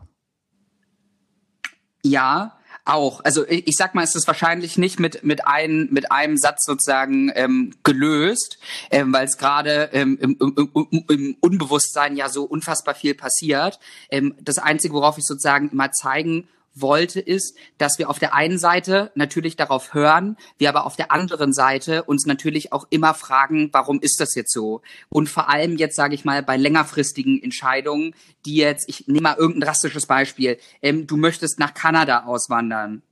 Ja, 2.04 2.58
auch. 2.86 3.22
Also 3.24 3.48
ich, 3.48 3.68
ich 3.68 3.76
sag 3.78 3.96
mal, 3.96 4.04
es 4.04 4.16
ist 4.16 4.28
wahrscheinlich 4.28 4.78
nicht 4.78 5.00
mit 5.00 5.24
mit 5.24 5.48
einem 5.48 5.88
mit 5.92 6.12
einem 6.12 6.38
Satz 6.38 6.66
sozusagen 6.66 7.32
ähm, 7.36 7.74
gelöst, 7.84 8.58
ähm, 8.92 9.14
weil 9.14 9.26
es 9.26 9.38
gerade 9.38 9.90
ähm, 9.94 10.18
im, 10.20 10.38
im, 10.40 11.06
im 11.10 11.38
Unbewusstsein 11.40 12.16
ja 12.16 12.30
so 12.30 12.44
unfassbar 12.44 12.96
viel 12.96 13.16
passiert. 13.16 13.80
Ähm, 14.10 14.36
das 14.42 14.58
Einzige, 14.58 14.94
worauf 14.94 15.18
ich 15.18 15.26
sozusagen 15.26 15.70
immer 15.70 15.92
zeigen 15.92 16.48
wollte, 16.76 17.20
ist, 17.20 17.56
dass 17.78 18.00
wir 18.00 18.10
auf 18.10 18.20
der 18.20 18.34
einen 18.34 18.58
Seite 18.58 19.12
natürlich 19.16 19.56
darauf 19.56 19.94
hören, 19.94 20.38
wir 20.58 20.70
aber 20.70 20.86
auf 20.86 20.96
der 20.96 21.12
anderen 21.12 21.54
Seite 21.54 22.04
uns 22.04 22.26
natürlich 22.26 22.74
auch 22.74 22.88
immer 22.90 23.14
fragen, 23.14 23.70
warum 23.72 24.00
ist 24.00 24.20
das 24.20 24.36
jetzt 24.36 24.52
so? 24.52 24.82
Und 25.10 25.30
vor 25.30 25.50
allem 25.50 25.78
jetzt, 25.78 25.96
sage 25.96 26.16
ich 26.16 26.26
mal, 26.26 26.44
bei 26.44 26.58
längerfristigen 26.58 27.42
Entscheidungen, 27.42 28.16
die 28.46 28.56
jetzt, 28.56 28.90
ich 28.90 29.08
nehme 29.08 29.22
mal 29.22 29.38
irgendein 29.38 29.68
drastisches 29.68 30.06
Beispiel, 30.06 30.58
ähm, 30.82 31.08
du 31.08 31.18
möchtest 31.18 31.60
nach 31.60 31.74
Kanada 31.74 32.24
auswandern. 32.26 33.04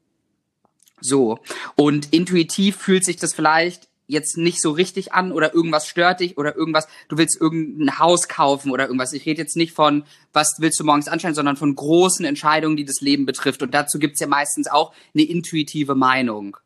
So. 1.01 1.39
Und 1.75 2.13
intuitiv 2.13 2.77
fühlt 2.77 3.05
sich 3.05 3.17
das 3.17 3.33
vielleicht 3.33 3.90
jetzt 4.11 4.37
nicht 4.37 4.61
so 4.61 4.71
richtig 4.71 5.13
an 5.13 5.31
oder 5.31 5.53
irgendwas 5.53 5.87
stört 5.87 6.19
dich 6.19 6.37
oder 6.37 6.55
irgendwas, 6.55 6.87
du 7.07 7.17
willst 7.17 7.39
irgendein 7.39 7.97
Haus 7.97 8.27
kaufen 8.27 8.71
oder 8.71 8.85
irgendwas. 8.85 9.13
Ich 9.13 9.25
rede 9.25 9.41
jetzt 9.41 9.55
nicht 9.55 9.73
von, 9.73 10.03
was 10.33 10.55
willst 10.59 10.79
du 10.79 10.83
morgens 10.83 11.07
anschauen, 11.07 11.33
sondern 11.33 11.57
von 11.57 11.75
großen 11.75 12.25
Entscheidungen, 12.25 12.75
die 12.75 12.85
das 12.85 13.01
Leben 13.01 13.25
betrifft. 13.25 13.63
Und 13.63 13.73
dazu 13.73 13.99
gibt's 13.99 14.19
ja 14.19 14.27
meistens 14.27 14.67
auch 14.67 14.93
eine 15.13 15.23
intuitive 15.23 15.95
Meinung. 15.95 16.57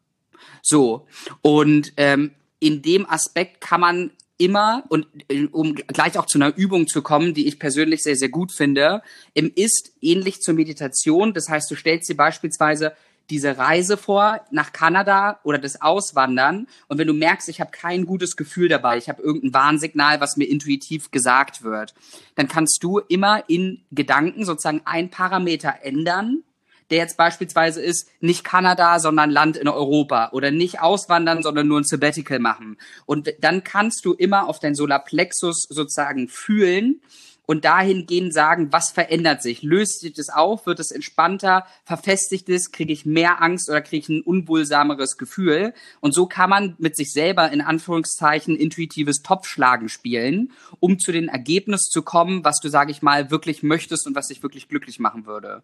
So. 0.61 1.07
Und 1.41 1.93
ähm, 1.97 2.31
in 2.59 2.81
dem 2.81 3.07
Aspekt 3.07 3.61
kann 3.61 3.81
man 3.81 4.11
immer 4.37 4.83
und 4.89 5.07
äh, 5.29 5.45
um 5.45 5.75
gleich 5.75 6.17
auch 6.17 6.25
zu 6.25 6.37
einer 6.37 6.55
Übung 6.57 6.87
zu 6.87 7.01
kommen, 7.01 7.33
die 7.33 7.47
ich 7.47 7.59
persönlich 7.59 8.03
sehr, 8.03 8.15
sehr 8.15 8.29
gut 8.29 8.51
finde, 8.51 9.01
im 9.33 9.51
ist 9.53 9.93
ähnlich 10.01 10.41
zur 10.41 10.55
Meditation. 10.55 11.33
Das 11.33 11.47
heißt, 11.47 11.69
du 11.71 11.75
stellst 11.75 12.09
dir 12.09 12.17
beispielsweise 12.17 12.93
diese 13.29 13.57
Reise 13.57 13.97
vor 13.97 14.41
nach 14.51 14.73
Kanada 14.73 15.39
oder 15.43 15.57
das 15.57 15.81
Auswandern 15.81 16.67
und 16.87 16.97
wenn 16.97 17.07
du 17.07 17.13
merkst, 17.13 17.49
ich 17.49 17.59
habe 17.59 17.71
kein 17.71 18.05
gutes 18.05 18.35
Gefühl 18.35 18.69
dabei, 18.69 18.97
ich 18.97 19.09
habe 19.09 19.21
irgendein 19.21 19.53
Warnsignal, 19.53 20.21
was 20.21 20.37
mir 20.37 20.45
intuitiv 20.45 21.11
gesagt 21.11 21.63
wird, 21.63 21.93
dann 22.35 22.47
kannst 22.47 22.83
du 22.83 22.99
immer 22.99 23.43
in 23.47 23.83
Gedanken 23.91 24.45
sozusagen 24.45 24.81
ein 24.85 25.09
Parameter 25.09 25.75
ändern, 25.81 26.43
der 26.89 26.99
jetzt 26.99 27.17
beispielsweise 27.17 27.81
ist, 27.81 28.09
nicht 28.19 28.43
Kanada, 28.43 28.99
sondern 28.99 29.31
Land 29.31 29.57
in 29.57 29.67
Europa 29.67 30.29
oder 30.33 30.51
nicht 30.51 30.81
auswandern, 30.81 31.41
sondern 31.41 31.67
nur 31.67 31.79
ein 31.79 31.83
Sabbatical 31.83 32.39
machen. 32.39 32.77
Und 33.05 33.33
dann 33.41 33.63
kannst 33.63 34.05
du 34.05 34.13
immer 34.13 34.47
auf 34.47 34.59
dein 34.59 34.75
Solarplexus 34.75 35.65
sozusagen 35.69 36.27
fühlen, 36.27 37.01
und 37.45 37.65
dahingehend 37.65 38.33
sagen, 38.33 38.71
was 38.71 38.89
verändert 38.91 39.41
sich? 39.41 39.61
Löst 39.63 40.01
sich 40.01 40.13
das 40.13 40.29
auf? 40.29 40.65
Wird 40.65 40.79
es 40.79 40.91
entspannter? 40.91 41.65
Verfestigt 41.83 42.49
es? 42.49 42.71
Kriege 42.71 42.93
ich 42.93 43.05
mehr 43.05 43.41
Angst 43.41 43.69
oder 43.69 43.81
kriege 43.81 44.03
ich 44.03 44.09
ein 44.09 44.21
unwohlsameres 44.21 45.17
Gefühl? 45.17 45.73
Und 45.99 46.13
so 46.13 46.25
kann 46.25 46.49
man 46.49 46.75
mit 46.77 46.95
sich 46.95 47.11
selber 47.11 47.51
in 47.51 47.61
Anführungszeichen 47.61 48.55
intuitives 48.55 49.21
Topfschlagen 49.21 49.89
spielen, 49.89 50.51
um 50.79 50.99
zu 50.99 51.11
den 51.11 51.27
Ergebnis 51.27 51.83
zu 51.83 52.01
kommen, 52.01 52.43
was 52.43 52.59
du, 52.59 52.69
sage 52.69 52.91
ich 52.91 53.01
mal, 53.01 53.31
wirklich 53.31 53.63
möchtest 53.63 54.07
und 54.07 54.15
was 54.15 54.27
dich 54.27 54.43
wirklich 54.43 54.67
glücklich 54.67 54.99
machen 54.99 55.25
würde. 55.25 55.63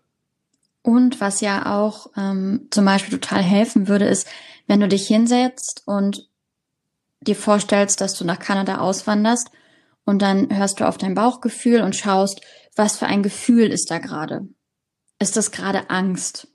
Und 0.83 1.21
was 1.21 1.41
ja 1.41 1.77
auch 1.79 2.07
ähm, 2.17 2.67
zum 2.71 2.85
Beispiel 2.85 3.19
total 3.19 3.43
helfen 3.43 3.87
würde, 3.87 4.05
ist, 4.05 4.27
wenn 4.67 4.79
du 4.79 4.87
dich 4.87 5.07
hinsetzt 5.07 5.83
und 5.85 6.27
dir 7.21 7.35
vorstellst, 7.35 8.01
dass 8.01 8.15
du 8.15 8.25
nach 8.25 8.39
Kanada 8.39 8.79
auswanderst 8.79 9.51
und 10.05 10.21
dann 10.21 10.55
hörst 10.55 10.79
du 10.79 10.87
auf 10.87 10.97
dein 10.97 11.15
Bauchgefühl 11.15 11.81
und 11.81 11.95
schaust, 11.95 12.41
was 12.75 12.97
für 12.97 13.07
ein 13.07 13.23
Gefühl 13.23 13.67
ist 13.67 13.91
da 13.91 13.99
gerade. 13.99 14.47
Ist 15.19 15.37
das 15.37 15.51
gerade 15.51 15.89
Angst? 15.89 16.47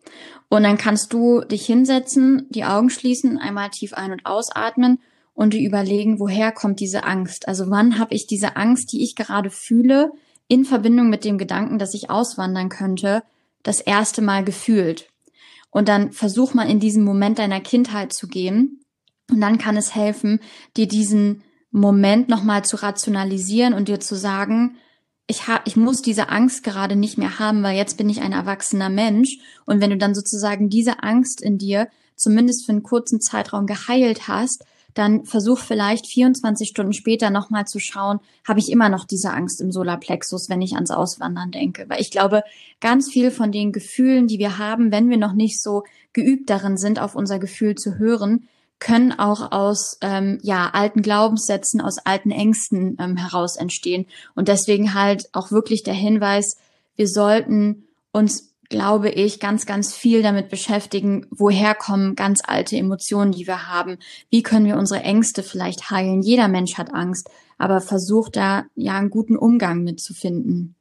Und 0.48 0.62
dann 0.62 0.78
kannst 0.78 1.12
du 1.12 1.40
dich 1.40 1.66
hinsetzen, 1.66 2.46
die 2.50 2.64
Augen 2.64 2.90
schließen, 2.90 3.38
einmal 3.38 3.70
tief 3.70 3.94
ein- 3.94 4.12
und 4.12 4.26
ausatmen 4.26 4.98
und 5.34 5.52
dir 5.52 5.66
überlegen, 5.66 6.18
woher 6.18 6.52
kommt 6.52 6.80
diese 6.80 7.04
Angst? 7.04 7.48
Also 7.48 7.70
wann 7.70 7.98
habe 7.98 8.14
ich 8.14 8.26
diese 8.26 8.56
Angst, 8.56 8.92
die 8.92 9.02
ich 9.02 9.16
gerade 9.16 9.50
fühle, 9.50 10.12
in 10.48 10.64
Verbindung 10.64 11.10
mit 11.10 11.24
dem 11.24 11.38
Gedanken, 11.38 11.78
dass 11.78 11.94
ich 11.94 12.10
auswandern 12.10 12.68
könnte, 12.68 13.22
das 13.62 13.80
erste 13.80 14.22
Mal 14.22 14.44
gefühlt? 14.44 15.08
Und 15.70 15.88
dann 15.88 16.12
versuch 16.12 16.54
mal 16.54 16.70
in 16.70 16.80
diesen 16.80 17.04
Moment 17.04 17.38
deiner 17.38 17.60
Kindheit 17.60 18.12
zu 18.12 18.28
gehen. 18.28 18.80
Und 19.30 19.40
dann 19.40 19.58
kann 19.58 19.76
es 19.76 19.94
helfen, 19.94 20.40
dir 20.76 20.86
diesen 20.86 21.42
Moment 21.80 22.28
nochmal 22.28 22.64
zu 22.64 22.76
rationalisieren 22.82 23.74
und 23.74 23.88
dir 23.88 24.00
zu 24.00 24.16
sagen, 24.16 24.76
ich, 25.26 25.46
ha 25.46 25.60
ich 25.66 25.76
muss 25.76 26.00
diese 26.00 26.28
Angst 26.30 26.64
gerade 26.64 26.96
nicht 26.96 27.18
mehr 27.18 27.38
haben, 27.38 27.62
weil 27.62 27.76
jetzt 27.76 27.98
bin 27.98 28.08
ich 28.08 28.22
ein 28.22 28.32
erwachsener 28.32 28.88
Mensch. 28.88 29.38
Und 29.66 29.80
wenn 29.80 29.90
du 29.90 29.98
dann 29.98 30.14
sozusagen 30.14 30.70
diese 30.70 31.02
Angst 31.02 31.42
in 31.42 31.58
dir 31.58 31.88
zumindest 32.14 32.64
für 32.64 32.72
einen 32.72 32.82
kurzen 32.82 33.20
Zeitraum 33.20 33.66
geheilt 33.66 34.26
hast, 34.28 34.64
dann 34.94 35.26
versuch 35.26 35.58
vielleicht 35.58 36.06
24 36.06 36.70
Stunden 36.70 36.94
später 36.94 37.28
nochmal 37.28 37.66
zu 37.66 37.78
schauen, 37.78 38.20
habe 38.48 38.60
ich 38.60 38.72
immer 38.72 38.88
noch 38.88 39.04
diese 39.04 39.30
Angst 39.30 39.60
im 39.60 39.70
Solarplexus, 39.70 40.48
wenn 40.48 40.62
ich 40.62 40.76
ans 40.76 40.90
Auswandern 40.90 41.50
denke. 41.50 41.84
Weil 41.88 42.00
ich 42.00 42.10
glaube, 42.10 42.42
ganz 42.80 43.10
viel 43.10 43.30
von 43.30 43.52
den 43.52 43.72
Gefühlen, 43.72 44.26
die 44.26 44.38
wir 44.38 44.56
haben, 44.56 44.92
wenn 44.92 45.10
wir 45.10 45.18
noch 45.18 45.34
nicht 45.34 45.60
so 45.60 45.84
geübt 46.14 46.48
darin 46.48 46.78
sind, 46.78 46.98
auf 46.98 47.14
unser 47.14 47.38
Gefühl 47.38 47.74
zu 47.74 47.98
hören, 47.98 48.48
können 48.78 49.12
auch 49.12 49.52
aus 49.52 49.98
ähm, 50.02 50.38
ja 50.42 50.70
alten 50.72 51.02
Glaubenssätzen, 51.02 51.80
aus 51.80 51.98
alten 51.98 52.30
Ängsten 52.30 52.96
ähm, 53.00 53.16
heraus 53.16 53.56
entstehen. 53.56 54.06
Und 54.34 54.48
deswegen 54.48 54.94
halt 54.94 55.28
auch 55.32 55.50
wirklich 55.50 55.82
der 55.82 55.94
Hinweis, 55.94 56.56
wir 56.94 57.08
sollten 57.08 57.84
uns, 58.12 58.54
glaube 58.68 59.10
ich, 59.10 59.40
ganz, 59.40 59.66
ganz 59.66 59.94
viel 59.94 60.22
damit 60.22 60.48
beschäftigen, 60.48 61.26
woher 61.30 61.74
kommen 61.74 62.16
ganz 62.16 62.40
alte 62.44 62.76
Emotionen, 62.76 63.32
die 63.32 63.46
wir 63.46 63.68
haben. 63.68 63.98
Wie 64.30 64.42
können 64.42 64.66
wir 64.66 64.76
unsere 64.76 65.02
Ängste 65.02 65.42
vielleicht 65.42 65.90
heilen? 65.90 66.22
Jeder 66.22 66.48
Mensch 66.48 66.76
hat 66.76 66.92
Angst, 66.92 67.28
aber 67.58 67.80
versucht 67.80 68.36
da 68.36 68.64
ja 68.74 68.96
einen 68.96 69.10
guten 69.10 69.36
Umgang 69.36 69.82
mitzufinden. 69.82 70.75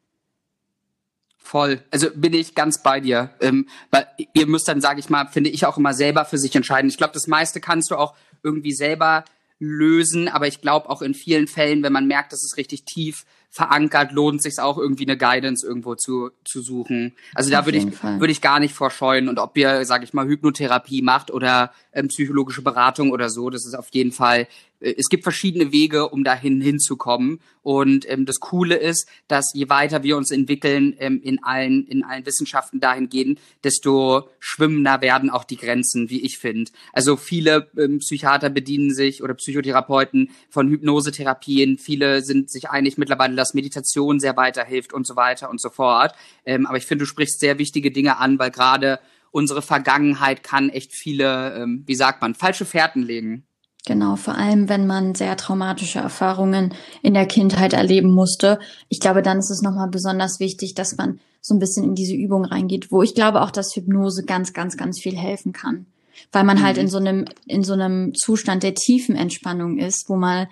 Voll. 1.45 1.83
Also 1.91 2.07
bin 2.15 2.33
ich 2.33 2.55
ganz 2.55 2.81
bei 2.81 2.99
dir. 2.99 3.29
Ähm, 3.39 3.67
weil 3.91 4.07
ihr 4.33 4.47
müsst 4.47 4.67
dann, 4.67 4.81
sage 4.81 4.99
ich 4.99 5.11
mal, 5.11 5.27
finde 5.27 5.51
ich 5.51 5.67
auch 5.67 5.77
immer 5.77 5.93
selber 5.93 6.25
für 6.25 6.39
sich 6.39 6.55
entscheiden. 6.55 6.89
Ich 6.89 6.97
glaube, 6.97 7.13
das 7.13 7.27
meiste 7.27 7.61
kannst 7.61 7.91
du 7.91 7.97
auch 7.97 8.15
irgendwie 8.41 8.73
selber 8.73 9.23
lösen, 9.59 10.27
aber 10.27 10.47
ich 10.47 10.61
glaube 10.61 10.89
auch 10.89 11.03
in 11.03 11.13
vielen 11.13 11.47
Fällen, 11.47 11.83
wenn 11.83 11.93
man 11.93 12.07
merkt, 12.07 12.33
dass 12.33 12.43
es 12.43 12.57
richtig 12.57 12.83
tief 12.83 13.25
verankert, 13.51 14.11
lohnt 14.11 14.41
sich 14.41 14.59
auch 14.59 14.79
irgendwie 14.79 15.05
eine 15.05 15.17
Guidance 15.17 15.65
irgendwo 15.65 15.93
zu, 15.93 16.31
zu 16.43 16.61
suchen. 16.61 17.15
Also 17.35 17.51
da 17.51 17.65
würde 17.65 17.77
ich, 17.77 18.03
würde 18.03 18.31
ich 18.31 18.41
gar 18.41 18.59
nicht 18.59 18.73
vorscheuen. 18.73 19.29
Und 19.29 19.37
ob 19.37 19.55
ihr, 19.55 19.85
sage 19.85 20.03
ich 20.03 20.13
mal, 20.13 20.27
Hypnotherapie 20.27 21.03
macht 21.03 21.29
oder 21.29 21.71
ähm, 21.93 22.07
psychologische 22.07 22.63
Beratung 22.63 23.11
oder 23.11 23.29
so, 23.29 23.51
das 23.51 23.65
ist 23.65 23.75
auf 23.75 23.89
jeden 23.91 24.11
Fall 24.11 24.47
es 24.79 25.09
gibt 25.09 25.23
verschiedene 25.23 25.71
Wege, 25.71 26.09
um 26.09 26.23
dahin 26.23 26.61
hinzukommen. 26.61 27.39
Und 27.61 28.09
ähm, 28.09 28.25
das 28.25 28.39
Coole 28.39 28.75
ist, 28.75 29.07
dass 29.27 29.51
je 29.53 29.69
weiter 29.69 30.03
wir 30.03 30.17
uns 30.17 30.31
entwickeln 30.31 30.95
ähm, 30.99 31.19
in 31.23 31.43
allen 31.43 31.87
in 31.87 32.03
allen 32.03 32.25
Wissenschaften 32.25 32.79
dahin 32.79 33.09
gehen, 33.09 33.39
desto 33.63 34.29
schwimmender 34.39 35.01
werden 35.01 35.29
auch 35.29 35.43
die 35.43 35.57
Grenzen, 35.57 36.09
wie 36.09 36.21
ich 36.21 36.37
finde. 36.37 36.71
Also 36.93 37.17
viele 37.17 37.69
ähm, 37.77 37.99
Psychiater 37.99 38.49
bedienen 38.49 38.93
sich 38.93 39.23
oder 39.23 39.33
Psychotherapeuten 39.33 40.29
von 40.49 40.69
Hypnosetherapien. 40.69 41.77
Viele 41.77 42.21
sind 42.21 42.51
sich 42.51 42.69
einig 42.69 42.97
mittlerweile, 42.97 43.35
dass 43.35 43.53
Meditation 43.53 44.19
sehr 44.19 44.37
weiterhilft 44.37 44.93
und 44.93 45.07
so 45.07 45.15
weiter 45.15 45.49
und 45.49 45.59
so 45.59 45.69
fort. 45.69 46.13
Ähm, 46.45 46.65
aber 46.67 46.77
ich 46.77 46.85
finde, 46.85 47.03
du 47.03 47.07
sprichst 47.07 47.39
sehr 47.39 47.57
wichtige 47.57 47.91
Dinge 47.91 48.17
an, 48.17 48.37
weil 48.37 48.51
gerade 48.51 48.99
unsere 49.31 49.61
Vergangenheit 49.61 50.43
kann 50.43 50.69
echt 50.69 50.93
viele, 50.93 51.55
ähm, 51.55 51.83
wie 51.85 51.95
sagt 51.95 52.21
man, 52.21 52.35
falsche 52.35 52.65
Fährten 52.65 53.03
legen. 53.03 53.45
Genau, 53.85 54.15
vor 54.15 54.35
allem 54.35 54.67
wenn 54.67 54.87
man 54.87 55.13
sehr 55.13 55.37
traumatische 55.37 55.99
Erfahrungen 55.99 56.73
in 57.03 57.13
der 57.13 57.27
Kindheit 57.27 57.73
erleben 57.73 58.11
musste. 58.11 58.59
Ich 58.89 58.99
glaube, 58.99 59.21
dann 59.21 59.37
ist 59.37 59.51
es 59.51 59.61
nochmal 59.61 59.89
besonders 59.89 60.39
wichtig, 60.39 60.73
dass 60.73 60.97
man 60.97 61.19
so 61.39 61.53
ein 61.53 61.59
bisschen 61.59 61.83
in 61.83 61.93
diese 61.93 62.15
Übung 62.15 62.45
reingeht, 62.45 62.91
wo 62.91 63.03
ich 63.03 63.13
glaube 63.13 63.41
auch, 63.41 63.51
dass 63.51 63.75
Hypnose 63.75 64.23
ganz, 64.23 64.53
ganz, 64.53 64.75
ganz 64.75 64.99
viel 64.99 65.15
helfen 65.15 65.53
kann. 65.53 65.85
Weil 66.31 66.43
man 66.43 66.63
halt 66.63 66.63
mhm. 66.63 66.65
halt 66.65 66.77
in 66.79 66.87
so 66.87 66.97
einem, 66.97 67.25
in 67.45 67.63
so 67.63 67.73
einem 67.73 68.15
Zustand 68.15 68.63
der 68.63 68.73
tiefen 68.73 69.15
Entspannung 69.15 69.77
ist, 69.77 70.09
wo 70.09 70.15
man 70.15 70.47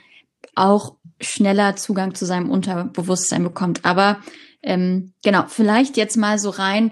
auch 0.54 0.96
schneller 1.20 1.76
Zugang 1.76 2.14
zu 2.14 2.26
seinem 2.26 2.52
Unterbewusstsein 2.52 3.44
bekommt. 3.44 3.84
Aber 3.84 4.20
ähm, 4.62 5.14
genau, 5.24 5.46
vielleicht 5.48 5.98
jetzt 5.98 6.18
mal 6.18 6.38
so 6.38 6.52
rein, 6.52 6.92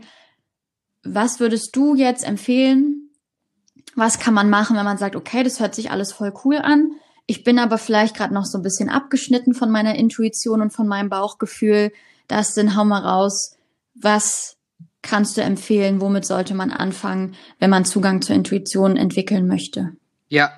was 1.04 1.40
würdest 1.40 1.76
du 1.76 1.94
jetzt 1.96 2.24
empfehlen, 2.24 3.01
was 3.96 4.20
kann 4.20 4.34
man 4.34 4.50
machen, 4.50 4.76
wenn 4.78 4.86
man 4.86 4.98
sagt, 4.98 5.16
okay, 5.16 5.44
das 5.44 5.60
hört 5.60 5.76
sich 5.76 5.92
alles 5.92 6.14
voll 6.14 6.34
cool 6.46 6.58
an. 6.58 6.92
Ich 7.26 7.44
bin 7.44 7.60
aber 7.60 7.78
vielleicht 7.78 8.16
gerade 8.16 8.34
noch 8.34 8.46
so 8.46 8.58
ein 8.58 8.64
bisschen 8.64 8.90
abgeschnitten 8.90 9.54
von 9.54 9.72
meiner 9.72 9.96
Intuition 9.96 10.62
und 10.62 10.72
von 10.72 10.88
meinem 10.88 11.10
Bauchgefühl. 11.10 11.92
Das 12.28 12.54
sind, 12.54 12.76
hau 12.76 12.86
mal 12.86 13.00
raus. 13.02 13.58
Was 13.94 14.58
kannst 15.02 15.38
du 15.38 15.42
empfehlen? 15.42 16.02
Womit 16.02 16.26
sollte 16.26 16.54
man 16.54 16.72
anfangen, 16.72 17.36
wenn 17.60 17.70
man 17.70 17.86
Zugang 17.86 18.22
zur 18.22 18.36
Intuition 18.36 18.98
entwickeln 18.98 19.48
möchte? 19.48 19.94
Ja, 20.28 20.52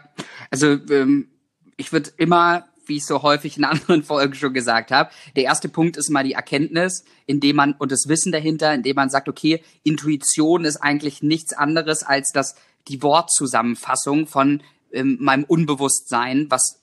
also 0.52 0.68
ähm, 0.90 1.30
ich 1.78 1.92
würde 1.92 2.12
immer 2.18 2.66
wie 2.86 2.98
ich 2.98 3.06
so 3.06 3.22
häufig 3.22 3.58
in 3.58 3.64
anderen 3.64 4.04
Folgen 4.04 4.34
schon 4.34 4.54
gesagt 4.54 4.92
habe. 4.92 5.10
Der 5.36 5.44
erste 5.44 5.70
Punkt 5.70 5.98
ist 5.98 6.10
mal 6.10 6.24
die 6.24 6.34
Erkenntnis, 6.34 7.04
indem 7.26 7.56
man 7.56 7.74
und 7.74 7.92
das 7.92 8.08
Wissen 8.08 8.32
dahinter, 8.32 8.74
indem 8.74 8.96
man 8.96 9.10
sagt, 9.10 9.30
okay, 9.30 9.64
Intuition 9.84 10.66
ist 10.66 10.78
eigentlich 10.78 11.24
nichts 11.24 11.54
anderes 11.54 12.04
als 12.04 12.32
das 12.32 12.56
die 12.88 13.02
Wortzusammenfassung 13.02 14.28
von 14.28 14.62
ähm, 14.92 15.18
meinem 15.20 15.44
Unbewusstsein, 15.44 16.48
was 16.50 16.82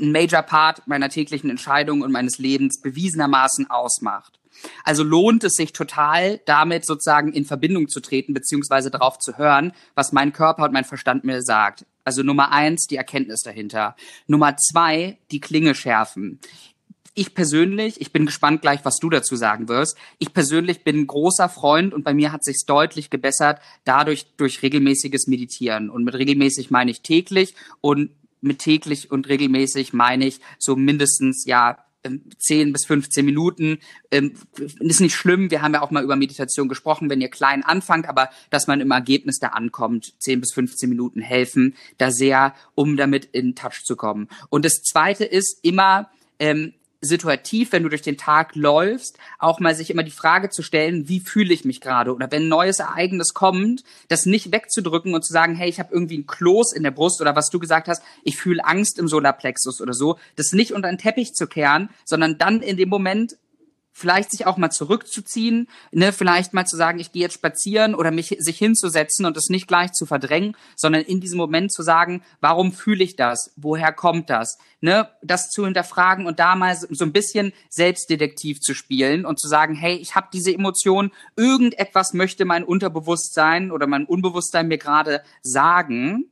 ein 0.00 0.12
Major 0.12 0.42
Part 0.42 0.86
meiner 0.86 1.08
täglichen 1.08 1.50
Entscheidungen 1.50 2.02
und 2.02 2.12
meines 2.12 2.38
Lebens 2.38 2.80
bewiesenermaßen 2.80 3.70
ausmacht. 3.70 4.38
Also 4.84 5.02
lohnt 5.02 5.44
es 5.44 5.54
sich 5.54 5.72
total, 5.72 6.40
damit 6.44 6.84
sozusagen 6.84 7.32
in 7.32 7.44
Verbindung 7.44 7.88
zu 7.88 8.00
treten, 8.00 8.34
beziehungsweise 8.34 8.90
darauf 8.90 9.18
zu 9.18 9.38
hören, 9.38 9.72
was 9.94 10.12
mein 10.12 10.32
Körper 10.32 10.64
und 10.64 10.72
mein 10.72 10.84
Verstand 10.84 11.24
mir 11.24 11.42
sagt. 11.42 11.86
Also 12.04 12.22
Nummer 12.22 12.52
eins, 12.52 12.86
die 12.86 12.96
Erkenntnis 12.96 13.40
dahinter. 13.40 13.96
Nummer 14.26 14.56
zwei, 14.56 15.18
die 15.30 15.40
Klinge 15.40 15.74
schärfen 15.74 16.40
ich 17.14 17.34
persönlich, 17.34 18.00
ich 18.00 18.12
bin 18.12 18.26
gespannt 18.26 18.62
gleich, 18.62 18.84
was 18.84 18.96
du 18.96 19.10
dazu 19.10 19.36
sagen 19.36 19.68
wirst. 19.68 19.96
Ich 20.18 20.32
persönlich 20.32 20.82
bin 20.82 21.06
großer 21.06 21.48
Freund 21.48 21.92
und 21.92 22.04
bei 22.04 22.14
mir 22.14 22.32
hat 22.32 22.44
sich's 22.44 22.64
deutlich 22.64 23.10
gebessert 23.10 23.60
dadurch 23.84 24.26
durch 24.36 24.62
regelmäßiges 24.62 25.26
Meditieren. 25.26 25.90
Und 25.90 26.04
mit 26.04 26.14
regelmäßig 26.14 26.70
meine 26.70 26.90
ich 26.90 27.02
täglich 27.02 27.54
und 27.80 28.10
mit 28.40 28.58
täglich 28.60 29.10
und 29.10 29.28
regelmäßig 29.28 29.92
meine 29.92 30.26
ich 30.26 30.40
so 30.58 30.74
mindestens 30.74 31.44
ja 31.46 31.78
10 32.38 32.68
ähm, 32.68 32.72
bis 32.72 32.86
15 32.86 33.24
Minuten. 33.24 33.78
Ähm, 34.10 34.32
ist 34.80 35.00
nicht 35.00 35.14
schlimm, 35.14 35.50
wir 35.50 35.62
haben 35.62 35.74
ja 35.74 35.82
auch 35.82 35.90
mal 35.90 36.02
über 36.02 36.16
Meditation 36.16 36.68
gesprochen, 36.68 37.10
wenn 37.10 37.20
ihr 37.20 37.28
klein 37.28 37.62
anfangt, 37.62 38.08
aber 38.08 38.30
dass 38.50 38.66
man 38.66 38.80
im 38.80 38.90
Ergebnis 38.90 39.38
da 39.38 39.48
ankommt, 39.48 40.14
10 40.20 40.40
bis 40.40 40.52
15 40.54 40.88
Minuten 40.88 41.20
helfen 41.20 41.74
da 41.98 42.10
sehr, 42.10 42.54
um 42.74 42.96
damit 42.96 43.26
in 43.26 43.54
Touch 43.54 43.84
zu 43.84 43.96
kommen. 43.96 44.28
Und 44.48 44.64
das 44.64 44.82
Zweite 44.82 45.24
ist 45.24 45.58
immer, 45.62 46.10
ähm, 46.38 46.72
situativ, 47.02 47.72
wenn 47.72 47.82
du 47.82 47.88
durch 47.88 48.02
den 48.02 48.16
Tag 48.16 48.54
läufst, 48.54 49.18
auch 49.38 49.58
mal 49.58 49.74
sich 49.74 49.90
immer 49.90 50.04
die 50.04 50.12
Frage 50.12 50.50
zu 50.50 50.62
stellen, 50.62 51.08
wie 51.08 51.20
fühle 51.20 51.52
ich 51.52 51.64
mich 51.64 51.80
gerade? 51.80 52.14
Oder 52.14 52.30
wenn 52.30 52.44
ein 52.44 52.48
neues 52.48 52.78
Ereignis 52.78 53.34
kommt, 53.34 53.82
das 54.08 54.24
nicht 54.24 54.52
wegzudrücken 54.52 55.12
und 55.12 55.24
zu 55.24 55.32
sagen, 55.32 55.56
hey, 55.56 55.68
ich 55.68 55.80
habe 55.80 55.92
irgendwie 55.92 56.18
ein 56.18 56.26
Kloß 56.26 56.72
in 56.72 56.84
der 56.84 56.92
Brust 56.92 57.20
oder 57.20 57.34
was 57.34 57.50
du 57.50 57.58
gesagt 57.58 57.88
hast, 57.88 58.02
ich 58.22 58.36
fühle 58.36 58.64
Angst 58.64 58.98
im 59.00 59.08
Solarplexus 59.08 59.80
oder 59.80 59.92
so, 59.92 60.16
das 60.36 60.52
nicht 60.52 60.72
unter 60.72 60.88
den 60.88 60.98
Teppich 60.98 61.34
zu 61.34 61.48
kehren, 61.48 61.90
sondern 62.04 62.38
dann 62.38 62.62
in 62.62 62.76
dem 62.76 62.88
Moment 62.88 63.36
vielleicht 63.92 64.30
sich 64.30 64.46
auch 64.46 64.56
mal 64.56 64.70
zurückzuziehen, 64.70 65.68
ne, 65.92 66.12
vielleicht 66.12 66.54
mal 66.54 66.66
zu 66.66 66.76
sagen, 66.76 66.98
ich 66.98 67.12
gehe 67.12 67.22
jetzt 67.22 67.34
spazieren 67.34 67.94
oder 67.94 68.10
mich 68.10 68.36
sich 68.38 68.58
hinzusetzen 68.58 69.26
und 69.26 69.36
es 69.36 69.48
nicht 69.48 69.68
gleich 69.68 69.92
zu 69.92 70.06
verdrängen, 70.06 70.56
sondern 70.76 71.02
in 71.02 71.20
diesem 71.20 71.38
Moment 71.38 71.72
zu 71.72 71.82
sagen, 71.82 72.22
warum 72.40 72.72
fühle 72.72 73.04
ich 73.04 73.16
das? 73.16 73.52
Woher 73.56 73.92
kommt 73.92 74.30
das? 74.30 74.58
Ne, 74.80 75.08
das 75.22 75.50
zu 75.50 75.64
hinterfragen 75.64 76.26
und 76.26 76.40
da 76.40 76.56
mal 76.56 76.76
so 76.76 77.04
ein 77.04 77.12
bisschen 77.12 77.52
Selbstdetektiv 77.68 78.60
zu 78.60 78.74
spielen 78.74 79.24
und 79.24 79.38
zu 79.38 79.46
sagen, 79.46 79.74
hey, 79.74 79.94
ich 79.94 80.16
habe 80.16 80.28
diese 80.32 80.52
Emotion, 80.52 81.12
irgendetwas 81.36 82.14
möchte 82.14 82.44
mein 82.44 82.64
Unterbewusstsein 82.64 83.70
oder 83.70 83.86
mein 83.86 84.06
Unbewusstsein 84.06 84.66
mir 84.66 84.78
gerade 84.78 85.22
sagen 85.42 86.31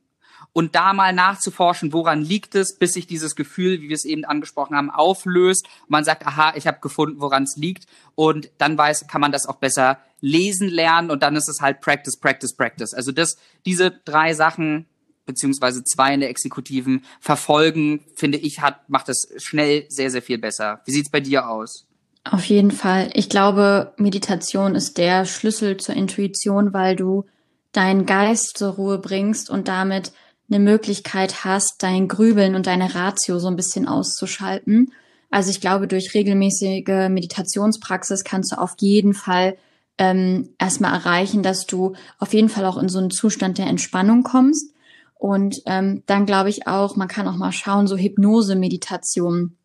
und 0.53 0.75
da 0.75 0.93
mal 0.93 1.13
nachzuforschen, 1.13 1.93
woran 1.93 2.23
liegt 2.23 2.55
es, 2.55 2.77
bis 2.77 2.93
sich 2.93 3.07
dieses 3.07 3.37
Gefühl, 3.37 3.81
wie 3.81 3.89
wir 3.89 3.95
es 3.95 4.05
eben 4.05 4.25
angesprochen 4.25 4.77
haben, 4.77 4.91
auflöst. 4.91 5.67
Und 5.83 5.91
man 5.91 6.05
sagt, 6.05 6.27
aha, 6.27 6.55
ich 6.57 6.67
habe 6.67 6.81
gefunden, 6.81 7.21
woran 7.21 7.45
es 7.45 7.57
liegt. 7.57 7.87
Und 8.15 8.51
dann 8.59 8.77
weiß, 8.77 9.07
kann 9.07 9.21
man 9.21 9.33
das 9.33 9.47
auch 9.47 9.57
besser 9.57 9.99
lesen 10.21 10.69
lernen 10.69 11.11
und 11.11 11.23
dann 11.23 11.35
ist 11.37 11.49
es 11.49 11.61
halt 11.61 11.81
Practice, 11.81 12.19
Practice, 12.19 12.55
Practice. 12.55 12.93
Also 12.93 13.11
das, 13.11 13.37
diese 13.65 13.91
drei 13.91 14.35
Sachen 14.35 14.87
beziehungsweise 15.27 15.85
zwei 15.85 16.13
in 16.15 16.21
der 16.21 16.29
Exekutiven 16.29 17.05
verfolgen, 17.21 18.05
finde 18.17 18.39
ich, 18.39 18.61
hat, 18.61 18.89
macht 18.89 19.09
das 19.09 19.29
schnell 19.37 19.85
sehr, 19.89 20.11
sehr 20.11 20.23
viel 20.23 20.39
besser. 20.39 20.81
Wie 20.85 20.93
sieht's 20.93 21.11
bei 21.11 21.21
dir 21.21 21.49
aus? 21.49 21.87
Auf 22.25 22.45
jeden 22.45 22.71
Fall. 22.73 23.11
Ich 23.15 23.29
glaube, 23.29 23.95
Meditation 23.97 24.75
ist 24.75 24.99
der 24.99 25.25
Schlüssel 25.25 25.77
zur 25.79 25.95
Intuition, 25.95 26.73
weil 26.73 26.97
du 26.97 27.27
deinen 27.73 28.07
Geist 28.07 28.59
zur 28.59 28.75
Ruhe 28.75 28.99
bringst 28.99 29.49
und 29.49 29.69
damit 29.69 30.13
eine 30.51 30.59
Möglichkeit 30.59 31.45
hast, 31.45 31.83
dein 31.83 32.09
Grübeln 32.09 32.55
und 32.55 32.67
deine 32.67 32.95
Ratio 32.95 33.39
so 33.39 33.49
ein 33.49 33.57
bisschen 33.57 33.87
auszuschalten. 33.87 34.93
Also 35.31 35.51
ich 35.51 35.61
glaube, 35.61 35.87
durch 35.87 36.13
regelmäßige 36.15 37.09
Meditationspraxis 37.09 38.25
kannst 38.25 38.53
du 38.53 38.59
auf 38.59 38.75
jeden 38.81 39.15
Fall 39.15 39.57
ähm, 39.97 40.51
erstmal 40.59 40.93
erreichen, 40.95 41.43
dass 41.43 41.67
du 41.67 41.95
auf 42.19 42.35
jeden 42.35 42.49
Fall 42.49 42.65
auch 42.65 42.79
in 42.79 42.89
so 42.89 42.99
einen 42.99 43.11
Zustand 43.11 43.59
der 43.59 43.67
Entspannung 43.67 44.23
kommst. 44.23 44.75
Und 45.15 45.63
ähm, 45.67 46.03
dann 46.07 46.27
glaube 46.27 46.49
ich 46.49 46.67
auch, 46.67 46.97
man 46.97 47.07
kann 47.07 47.29
auch 47.29 47.37
mal 47.37 47.53
schauen, 47.53 47.87
so 47.87 47.97
Hypnose-Meditation. 47.97 49.57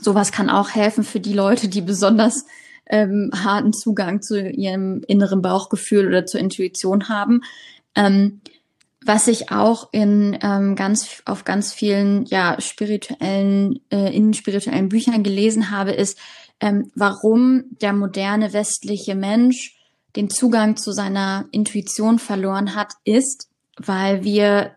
Sowas 0.00 0.32
kann 0.32 0.48
auch 0.48 0.70
helfen 0.70 1.04
für 1.04 1.20
die 1.20 1.32
Leute, 1.32 1.68
die 1.68 1.82
besonders 1.82 2.46
ähm, 2.86 3.30
harten 3.34 3.72
Zugang 3.72 4.22
zu 4.22 4.40
ihrem 4.40 5.02
inneren 5.08 5.42
Bauchgefühl 5.42 6.06
oder 6.06 6.24
zur 6.24 6.40
Intuition 6.40 7.08
haben. 7.08 7.42
Ähm, 7.94 8.40
was 9.04 9.26
ich 9.28 9.50
auch 9.50 9.88
in 9.92 10.38
ähm, 10.42 10.76
ganz 10.76 11.22
auf 11.24 11.44
ganz 11.44 11.72
vielen 11.72 12.24
ja 12.26 12.60
spirituellen 12.60 13.80
äh, 13.90 14.14
in 14.14 14.34
spirituellen 14.34 14.88
Büchern 14.88 15.22
gelesen 15.22 15.70
habe, 15.70 15.92
ist, 15.92 16.18
ähm, 16.60 16.90
warum 16.94 17.64
der 17.80 17.92
moderne 17.92 18.52
westliche 18.52 19.14
Mensch 19.14 19.76
den 20.16 20.30
Zugang 20.30 20.76
zu 20.76 20.92
seiner 20.92 21.46
Intuition 21.50 22.18
verloren 22.18 22.74
hat, 22.74 22.92
ist, 23.04 23.48
weil 23.76 24.24
wir 24.24 24.72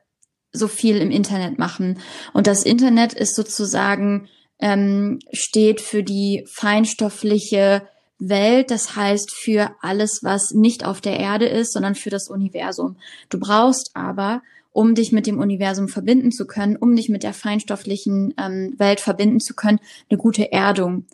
so 0.51 0.67
viel 0.67 0.97
im 0.97 1.11
Internet 1.11 1.59
machen. 1.59 1.99
Und 2.33 2.47
das 2.47 2.63
Internet 2.63 3.13
ist 3.13 3.35
sozusagen 3.35 4.29
ähm, 4.59 5.19
steht 5.33 5.81
für 5.81 6.03
die 6.03 6.47
feinstoffliche 6.49 7.87
Welt, 8.19 8.71
das 8.71 8.95
heißt 8.95 9.33
für 9.33 9.71
alles, 9.81 10.19
was 10.23 10.51
nicht 10.51 10.85
auf 10.85 11.01
der 11.01 11.19
Erde 11.19 11.47
ist, 11.47 11.73
sondern 11.73 11.95
für 11.95 12.09
das 12.09 12.29
Universum. 12.29 12.97
Du 13.29 13.39
brauchst 13.39 13.91
aber, 13.93 14.41
um 14.71 14.93
dich 14.93 15.11
mit 15.11 15.25
dem 15.25 15.39
Universum 15.39 15.87
verbinden 15.87 16.31
zu 16.31 16.45
können, 16.45 16.75
um 16.75 16.95
dich 16.95 17.07
mit 17.07 17.23
der 17.23 17.33
feinstofflichen 17.33 18.33
ähm, 18.37 18.75
Welt 18.77 18.99
verbinden 18.99 19.39
zu 19.39 19.53
können, 19.53 19.79
eine 20.09 20.17
gute 20.17 20.51
Erdung. 20.51 21.05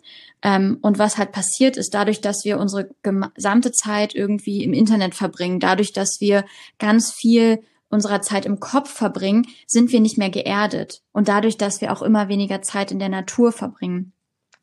Ähm, 0.42 0.78
und 0.82 0.98
was 0.98 1.16
halt 1.16 1.30
passiert 1.30 1.76
ist, 1.76 1.94
dadurch, 1.94 2.20
dass 2.20 2.44
wir 2.44 2.58
unsere 2.58 2.90
gesamte 3.02 3.70
Zeit 3.70 4.14
irgendwie 4.14 4.64
im 4.64 4.72
Internet 4.72 5.14
verbringen, 5.14 5.60
dadurch, 5.60 5.92
dass 5.92 6.16
wir 6.20 6.44
ganz 6.78 7.12
viel 7.12 7.62
unserer 7.88 8.22
Zeit 8.22 8.46
im 8.46 8.58
Kopf 8.58 8.90
verbringen, 8.90 9.46
sind 9.66 9.92
wir 9.92 10.00
nicht 10.00 10.18
mehr 10.18 10.30
geerdet. 10.30 11.02
Und 11.12 11.28
dadurch, 11.28 11.56
dass 11.56 11.80
wir 11.80 11.92
auch 11.92 12.02
immer 12.02 12.28
weniger 12.28 12.62
Zeit 12.62 12.90
in 12.90 12.98
der 12.98 13.10
Natur 13.10 13.52
verbringen. 13.52 14.12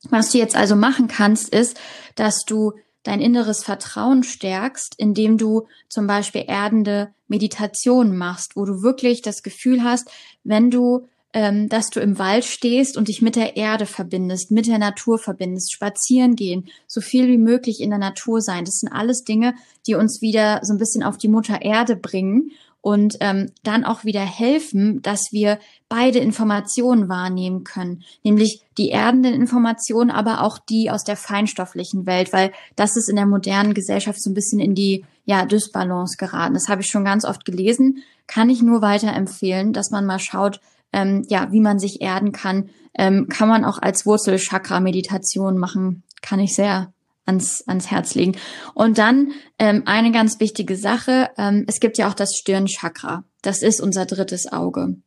Was 0.10 0.32
du 0.32 0.38
jetzt 0.38 0.56
also 0.56 0.76
machen 0.76 1.08
kannst, 1.08 1.50
ist, 1.50 1.80
dass 2.16 2.46
du 2.46 2.74
dein 3.04 3.22
inneres 3.22 3.64
Vertrauen 3.64 4.24
stärkst, 4.24 4.96
indem 4.98 5.38
du 5.38 5.68
zum 5.90 6.08
Beispiel 6.08 6.46
erdende 6.48 7.14
Meditationen 7.28 8.18
machst, 8.18 8.56
wo 8.56 8.66
du 8.66 8.82
wirklich 8.82 9.22
das 9.22 9.44
Gefühl 9.44 9.84
hast, 9.84 10.10
wenn 10.44 10.70
du 10.70 11.08
ähm, 11.34 11.70
dass 11.70 11.90
du 11.90 12.00
im 12.00 12.18
Wald 12.18 12.44
stehst 12.44 12.98
und 12.98 13.08
dich 13.08 13.22
mit 13.22 13.36
der 13.36 13.56
Erde 13.56 13.86
verbindest, 13.86 14.50
mit 14.50 14.66
der 14.66 14.80
Natur 14.80 15.20
verbindest, 15.20 15.72
spazieren 15.72 16.36
gehen, 16.36 16.70
so 16.88 17.02
viel 17.02 17.28
wie 17.28 17.38
möglich 17.38 17.82
in 17.82 17.92
der 17.92 18.00
Natur 18.00 18.42
sein. 18.42 18.66
Das 18.66 18.80
sind 18.80 18.92
alles 18.92 19.24
Dinge, 19.24 19.54
die 19.86 19.94
uns 19.94 20.22
wieder 20.22 20.60
so 20.64 20.74
ein 20.74 20.80
bisschen 20.80 21.04
auf 21.04 21.18
die 21.18 21.28
Mutter 21.28 21.62
Erde 21.62 21.96
bringen 21.96 22.52
und 22.82 23.18
ähm, 23.20 23.52
dann 23.64 23.84
auch 23.84 24.06
wieder 24.06 24.22
helfen, 24.22 25.02
dass 25.02 25.32
wir 25.32 25.60
beide 25.90 26.20
Informationen 26.20 27.10
wahrnehmen 27.10 27.64
können, 27.64 28.04
nämlich 28.24 28.62
die 28.78 28.90
erdenden 28.90 29.34
Informationen, 29.34 30.12
aber 30.12 30.42
auch 30.42 30.60
die 30.60 30.90
aus 30.90 31.04
der 31.04 31.18
feinstofflichen 31.18 32.06
Welt, 32.06 32.32
weil 32.32 32.52
das 32.76 32.96
ist 32.96 33.10
in 33.10 33.18
der 33.18 33.26
modernen 33.26 33.74
Gesellschaft 33.74 34.22
so 34.22 34.30
ein 34.30 34.34
bisschen 34.36 34.60
in 34.60 34.76
die 34.76 35.06
ja 35.26 35.46
Dysbalance 35.46 36.18
geraten. 36.18 36.54
Das 36.54 36.70
habe 36.70 36.82
ich 36.82 36.88
schon 36.88 37.04
ganz 37.04 37.26
oft 37.26 37.44
gelesen, 37.44 38.04
kann 38.28 38.50
ich 38.50 38.62
nur 38.62 38.82
weiterempfehlen, 38.82 39.74
dass 39.74 39.92
man 39.92 40.06
mal 40.06 40.20
schaut, 40.20 40.62
ähm, 40.94 41.26
ja, 41.28 41.52
wie 41.52 41.62
man 41.62 41.80
sich 41.80 42.02
erden 42.02 42.32
kann, 42.32 42.70
ähm, 42.98 43.28
kann 43.28 43.50
man 43.50 43.66
auch 43.66 43.80
als 43.80 44.06
Wurzelchakra-Meditation 44.06 45.58
machen, 45.58 46.04
kann 46.22 46.40
ich 46.40 46.56
sehr 46.56 46.94
ans, 47.30 47.64
ans 47.68 47.90
Herz 47.90 48.16
legen. 48.16 48.36
Und 48.74 48.98
dann 48.98 49.32
ähm, 49.58 49.84
eine 49.86 50.12
ganz 50.12 50.40
wichtige 50.40 50.76
Sache, 50.76 51.30
ähm, 51.38 51.66
es 51.68 51.80
gibt 51.80 51.98
ja 51.98 52.10
auch 52.10 52.14
das 52.14 52.36
Stirnchakra. 52.36 53.24
Das 53.42 53.62
ist 53.62 53.82
unser 53.82 54.06
drittes 54.06 54.52
Auge. 54.52 54.98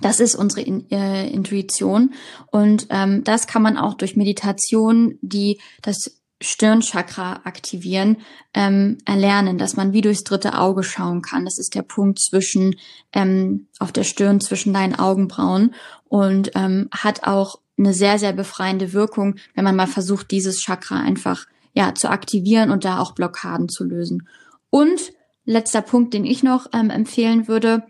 Das 0.00 0.20
ist 0.20 0.34
unsere 0.34 0.62
In 0.62 0.90
äh, 0.90 1.28
Intuition 1.28 2.14
und 2.50 2.86
ähm, 2.90 3.24
das 3.24 3.46
kann 3.46 3.62
man 3.62 3.76
auch 3.76 3.94
durch 3.94 4.16
Meditation, 4.16 5.18
die 5.20 5.60
das 5.82 6.22
Stirnchakra 6.40 7.42
aktivieren, 7.44 8.16
ähm, 8.52 8.98
erlernen, 9.04 9.58
dass 9.58 9.76
man 9.76 9.92
wie 9.92 10.00
durchs 10.00 10.24
dritte 10.24 10.58
Auge 10.58 10.82
schauen 10.82 11.22
kann. 11.22 11.44
Das 11.44 11.58
ist 11.58 11.74
der 11.74 11.82
Punkt 11.82 12.20
zwischen 12.20 12.74
ähm, 13.12 13.68
auf 13.78 13.92
der 13.92 14.02
Stirn 14.02 14.40
zwischen 14.40 14.72
deinen 14.72 14.98
Augenbrauen 14.98 15.74
und 16.04 16.50
ähm, 16.54 16.88
hat 16.90 17.24
auch 17.24 17.60
eine 17.78 17.94
sehr 17.94 18.18
sehr 18.18 18.32
befreiende 18.32 18.92
Wirkung, 18.92 19.36
wenn 19.54 19.64
man 19.64 19.76
mal 19.76 19.86
versucht, 19.86 20.30
dieses 20.30 20.60
Chakra 20.60 21.00
einfach 21.00 21.46
ja 21.72 21.94
zu 21.94 22.10
aktivieren 22.10 22.70
und 22.70 22.84
da 22.84 22.98
auch 22.98 23.12
Blockaden 23.12 23.68
zu 23.68 23.84
lösen. 23.84 24.28
Und 24.70 25.12
letzter 25.44 25.82
Punkt, 25.82 26.14
den 26.14 26.24
ich 26.24 26.42
noch 26.42 26.66
ähm, 26.72 26.90
empfehlen 26.90 27.48
würde: 27.48 27.86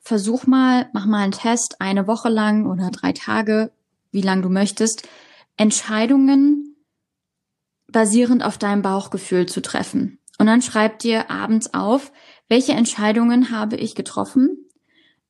Versuch 0.00 0.46
mal, 0.46 0.88
mach 0.92 1.06
mal 1.06 1.22
einen 1.22 1.32
Test 1.32 1.76
eine 1.80 2.06
Woche 2.06 2.28
lang 2.28 2.66
oder 2.66 2.90
drei 2.90 3.12
Tage, 3.12 3.72
wie 4.10 4.22
lang 4.22 4.42
du 4.42 4.48
möchtest, 4.48 5.08
Entscheidungen 5.56 6.76
basierend 7.90 8.44
auf 8.44 8.58
deinem 8.58 8.82
Bauchgefühl 8.82 9.46
zu 9.46 9.62
treffen. 9.62 10.18
Und 10.38 10.46
dann 10.46 10.62
schreib 10.62 10.98
dir 10.98 11.30
abends 11.30 11.72
auf, 11.74 12.12
welche 12.48 12.72
Entscheidungen 12.72 13.50
habe 13.50 13.76
ich 13.76 13.94
getroffen? 13.94 14.68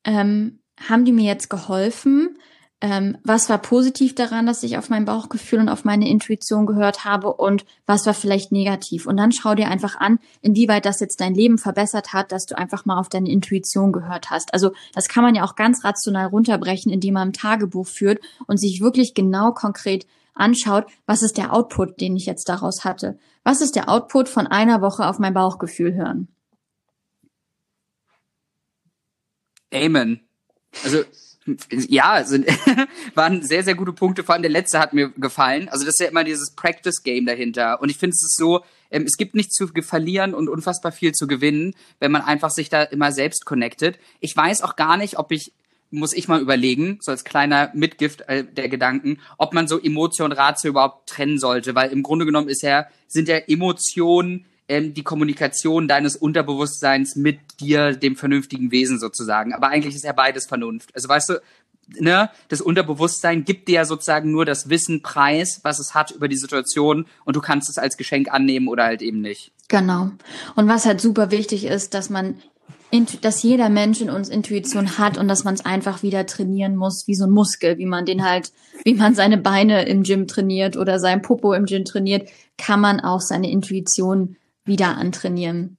Ähm, 0.05 0.61
haben 0.81 1.05
die 1.05 1.13
mir 1.13 1.25
jetzt 1.25 1.51
geholfen? 1.51 2.39
Ähm, 2.85 3.17
was 3.25 3.49
war 3.49 3.57
positiv 3.57 4.15
daran, 4.15 4.45
dass 4.45 4.63
ich 4.63 4.77
auf 4.77 4.91
mein 4.91 5.07
Bauchgefühl 5.07 5.59
und 5.59 5.71
auf 5.71 5.87
meine 5.87 6.07
Intuition 6.07 6.67
gehört 6.67 7.07
habe 7.07 7.33
und 7.33 7.65
was 7.87 8.05
war 8.05 8.13
vielleicht 8.13 8.53
negativ? 8.53 9.07
Und 9.07 9.17
dann 9.17 9.33
schau 9.33 9.55
dir 9.55 9.69
einfach 9.69 9.97
an, 9.97 10.19
inwieweit 10.43 10.85
das 10.85 11.01
jetzt 11.01 11.23
dein 11.23 11.33
Leben 11.33 11.57
verbessert 11.57 12.13
hat, 12.13 12.31
dass 12.31 12.45
du 12.45 12.59
einfach 12.59 12.85
mal 12.85 13.01
auf 13.01 13.09
deine 13.09 13.31
Intuition 13.31 13.91
gehört 13.91 14.29
hast. 14.29 14.53
Also 14.53 14.73
das 14.93 15.09
kann 15.09 15.25
man 15.25 15.35
ja 15.35 15.45
auch 15.45 15.55
ganz 15.55 15.83
rational 15.83 16.27
runterbrechen, 16.27 16.93
indem 16.93 17.15
man 17.15 17.29
ein 17.29 17.33
Tagebuch 17.33 17.87
führt 17.87 18.21
und 18.49 18.59
sich 18.59 18.83
wirklich 18.83 19.15
genau 19.15 19.53
konkret 19.53 20.07
anschaut, 20.35 20.85
was 21.07 21.23
ist 21.23 21.39
der 21.39 21.55
Output, 21.55 22.03
den 22.03 22.17
ich 22.17 22.27
jetzt 22.27 22.51
daraus 22.51 22.85
hatte? 22.85 23.19
Was 23.45 23.63
ist 23.63 23.77
der 23.77 23.89
Output 23.89 24.29
von 24.29 24.47
einer 24.47 24.83
Woche 24.83 25.09
auf 25.09 25.19
mein 25.19 25.33
Bauchgefühl 25.33 25.95
hören? 25.95 26.29
Amen. 29.73 30.21
Also 30.85 31.03
ja, 31.71 32.25
sind, 32.25 32.47
waren 33.15 33.43
sehr, 33.43 33.65
sehr 33.65 33.75
gute 33.75 33.93
Punkte. 33.93 34.25
Vor 34.25 34.35
allem 34.35 34.43
der 34.43 34.51
letzte 34.51 34.79
hat 34.79 34.93
mir 34.93 35.11
gefallen. 35.11 35.69
Also 35.69 35.85
das 35.85 35.95
ist 35.95 36.01
ja 36.01 36.09
immer 36.09 36.25
dieses 36.25 36.55
Practice-Game 36.55 37.27
dahinter. 37.27 37.81
Und 37.81 37.91
ich 37.91 37.99
finde, 37.99 38.15
es 38.15 38.23
ist 38.23 38.37
so, 38.37 38.65
ähm, 38.91 39.05
es 39.05 39.17
gibt 39.17 39.35
nichts 39.35 39.55
zu 39.55 39.69
verlieren 39.69 40.35
und 40.35 40.49
unfassbar 40.49 40.93
viel 40.93 41.13
zu 41.13 41.27
gewinnen, 41.27 41.75
wenn 42.01 42.13
man 42.13 42.23
einfach 42.23 42.51
sich 42.51 42.69
da 42.69 42.83
immer 42.83 43.13
selbst 43.13 43.45
connectet. 43.45 43.99
Ich 44.21 44.37
weiß 44.37 44.63
auch 44.63 44.77
gar 44.77 44.97
nicht, 44.97 45.19
ob 45.19 45.33
ich 45.33 45.53
muss 45.91 46.13
ich 46.13 46.27
mal 46.27 46.41
überlegen, 46.41 46.99
so 47.01 47.13
als 47.13 47.23
kleiner 47.23 47.71
Mitgift 47.73 48.23
äh, 48.23 48.45
der 48.45 48.69
Gedanken, 48.69 49.21
ob 49.39 49.55
man 49.55 49.69
so 49.69 49.81
Emotion 49.81 50.33
und 50.33 50.37
Ratio 50.37 50.71
überhaupt 50.71 51.09
trennen 51.09 51.39
sollte, 51.39 51.77
weil 51.77 51.93
im 51.93 52.03
Grunde 52.03 52.27
genommen 52.27 52.49
ist 52.49 52.63
ja, 52.63 52.87
sind 53.07 53.29
ja 53.29 53.37
Emotionen 53.37 54.45
ähm, 54.69 54.95
die 54.95 55.03
Kommunikation 55.03 55.89
deines 55.89 56.17
Unterbewusstseins 56.17 57.17
mit 57.17 57.39
dir, 57.61 57.93
dem 57.93 58.17
vernünftigen 58.17 58.71
Wesen 58.71 58.99
sozusagen. 58.99 59.53
Aber 59.53 59.69
eigentlich 59.69 59.95
ist 59.95 60.05
ja 60.05 60.13
beides 60.13 60.47
Vernunft. 60.47 60.91
Also 60.95 61.09
weißt 61.09 61.29
du, 61.31 61.35
ne, 61.99 62.31
das 62.49 62.61
Unterbewusstsein 62.61 63.45
gibt 63.45 63.69
dir 63.69 63.75
ja 63.75 63.85
sozusagen 63.85 64.31
nur 64.31 64.45
das 64.45 64.69
Wissen 64.69 65.03
preis, 65.03 65.61
was 65.63 65.79
es 65.79 65.95
hat 65.95 66.11
über 66.13 66.29
die 66.29 66.37
Situation 66.37 67.07
und 67.25 67.37
du 67.37 67.41
kannst 67.41 67.69
es 67.69 67.79
als 67.79 67.97
Geschenk 67.97 68.33
annehmen 68.33 68.69
oder 68.69 68.85
halt 68.85 69.03
eben 69.03 69.21
nicht. 69.21 69.53
Genau. 69.69 70.11
Und 70.57 70.69
was 70.69 70.87
halt 70.87 71.01
super 71.01 71.31
wichtig 71.31 71.65
ist, 71.65 71.95
dass 71.95 72.11
man 72.11 72.37
dass 73.23 73.43
jeder 73.43 73.71
Mensch 73.71 74.01
in 74.01 74.09
uns 74.09 74.29
Intuition 74.29 74.99
hat 74.99 75.19
und 75.19 75.27
dass 75.27 75.43
man 75.43 75.55
es 75.55 75.65
einfach 75.65 76.05
wieder 76.05 76.27
trainieren 76.27 76.77
muss, 76.77 77.09
wie 77.09 77.17
so 77.17 77.25
ein 77.25 77.33
Muskel, 77.33 77.77
wie 77.77 77.87
man 77.87 78.07
den 78.07 78.23
halt, 78.23 78.53
wie 78.85 78.95
man 78.95 79.17
seine 79.17 79.37
Beine 79.37 79.85
im 79.87 80.05
Gym 80.05 80.29
trainiert 80.29 80.77
oder 80.77 81.01
sein 81.01 81.21
Popo 81.21 81.55
im 81.55 81.65
Gym 81.65 81.85
trainiert, 81.85 82.29
kann 82.57 82.79
man 82.79 83.01
auch 83.01 83.21
seine 83.21 83.51
Intuition 83.51 84.37
wieder 84.65 84.97
antrainieren. 84.97 85.79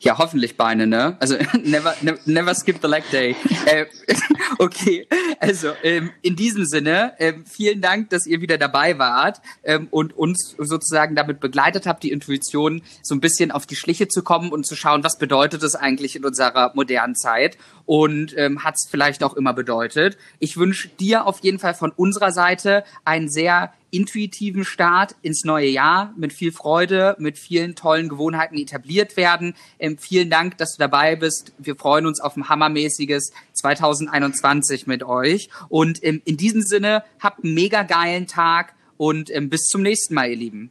Ja, 0.00 0.18
hoffentlich 0.18 0.56
Beine, 0.56 0.86
ne? 0.86 1.16
Also 1.20 1.36
never, 1.62 1.94
never, 2.00 2.18
never 2.24 2.54
skip 2.54 2.78
the 2.82 2.88
leg 2.88 3.04
day. 3.10 3.36
äh, 3.66 3.86
okay, 4.58 5.06
also 5.38 5.72
ähm, 5.82 6.10
in 6.22 6.34
diesem 6.34 6.64
Sinne, 6.64 7.14
ähm, 7.18 7.44
vielen 7.46 7.80
Dank, 7.80 8.10
dass 8.10 8.26
ihr 8.26 8.40
wieder 8.40 8.58
dabei 8.58 8.98
wart 8.98 9.40
ähm, 9.62 9.88
und 9.90 10.16
uns 10.16 10.56
sozusagen 10.58 11.14
damit 11.14 11.40
begleitet 11.40 11.86
habt, 11.86 12.02
die 12.02 12.10
Intuition 12.10 12.82
so 13.02 13.14
ein 13.14 13.20
bisschen 13.20 13.50
auf 13.50 13.66
die 13.66 13.76
Schliche 13.76 14.08
zu 14.08 14.22
kommen 14.22 14.50
und 14.50 14.66
zu 14.66 14.76
schauen, 14.76 15.04
was 15.04 15.18
bedeutet 15.18 15.62
es 15.62 15.76
eigentlich 15.76 16.16
in 16.16 16.24
unserer 16.24 16.72
modernen 16.74 17.14
Zeit 17.14 17.56
und 17.86 18.36
ähm, 18.36 18.64
hat 18.64 18.74
es 18.74 18.88
vielleicht 18.90 19.22
auch 19.22 19.34
immer 19.34 19.52
bedeutet. 19.52 20.16
Ich 20.38 20.56
wünsche 20.56 20.88
dir 20.88 21.26
auf 21.26 21.40
jeden 21.40 21.58
Fall 21.58 21.74
von 21.74 21.92
unserer 21.92 22.32
Seite 22.32 22.84
einen 23.04 23.28
sehr 23.28 23.72
intuitiven 23.92 24.64
Start 24.64 25.14
ins 25.22 25.44
neue 25.44 25.68
Jahr 25.68 26.14
mit 26.16 26.32
viel 26.32 26.50
Freude, 26.50 27.14
mit 27.18 27.38
vielen 27.38 27.76
tollen 27.76 28.08
Gewohnheiten 28.08 28.56
etabliert 28.56 29.16
werden. 29.16 29.54
Ähm, 29.78 29.98
vielen 29.98 30.30
Dank, 30.30 30.56
dass 30.58 30.72
du 30.72 30.78
dabei 30.78 31.14
bist. 31.14 31.52
Wir 31.58 31.76
freuen 31.76 32.06
uns 32.06 32.18
auf 32.18 32.36
ein 32.36 32.48
hammermäßiges 32.48 33.32
2021 33.52 34.86
mit 34.86 35.04
euch. 35.04 35.50
Und 35.68 36.02
ähm, 36.02 36.22
in 36.24 36.36
diesem 36.36 36.62
Sinne, 36.62 37.04
habt 37.20 37.44
einen 37.44 37.54
mega 37.54 37.82
geilen 37.82 38.26
Tag 38.26 38.74
und 38.96 39.30
ähm, 39.30 39.50
bis 39.50 39.68
zum 39.68 39.82
nächsten 39.82 40.14
Mal, 40.14 40.30
ihr 40.30 40.36
Lieben. 40.36 40.70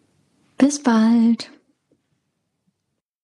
Bis 0.57 0.81
bald. 0.81 1.51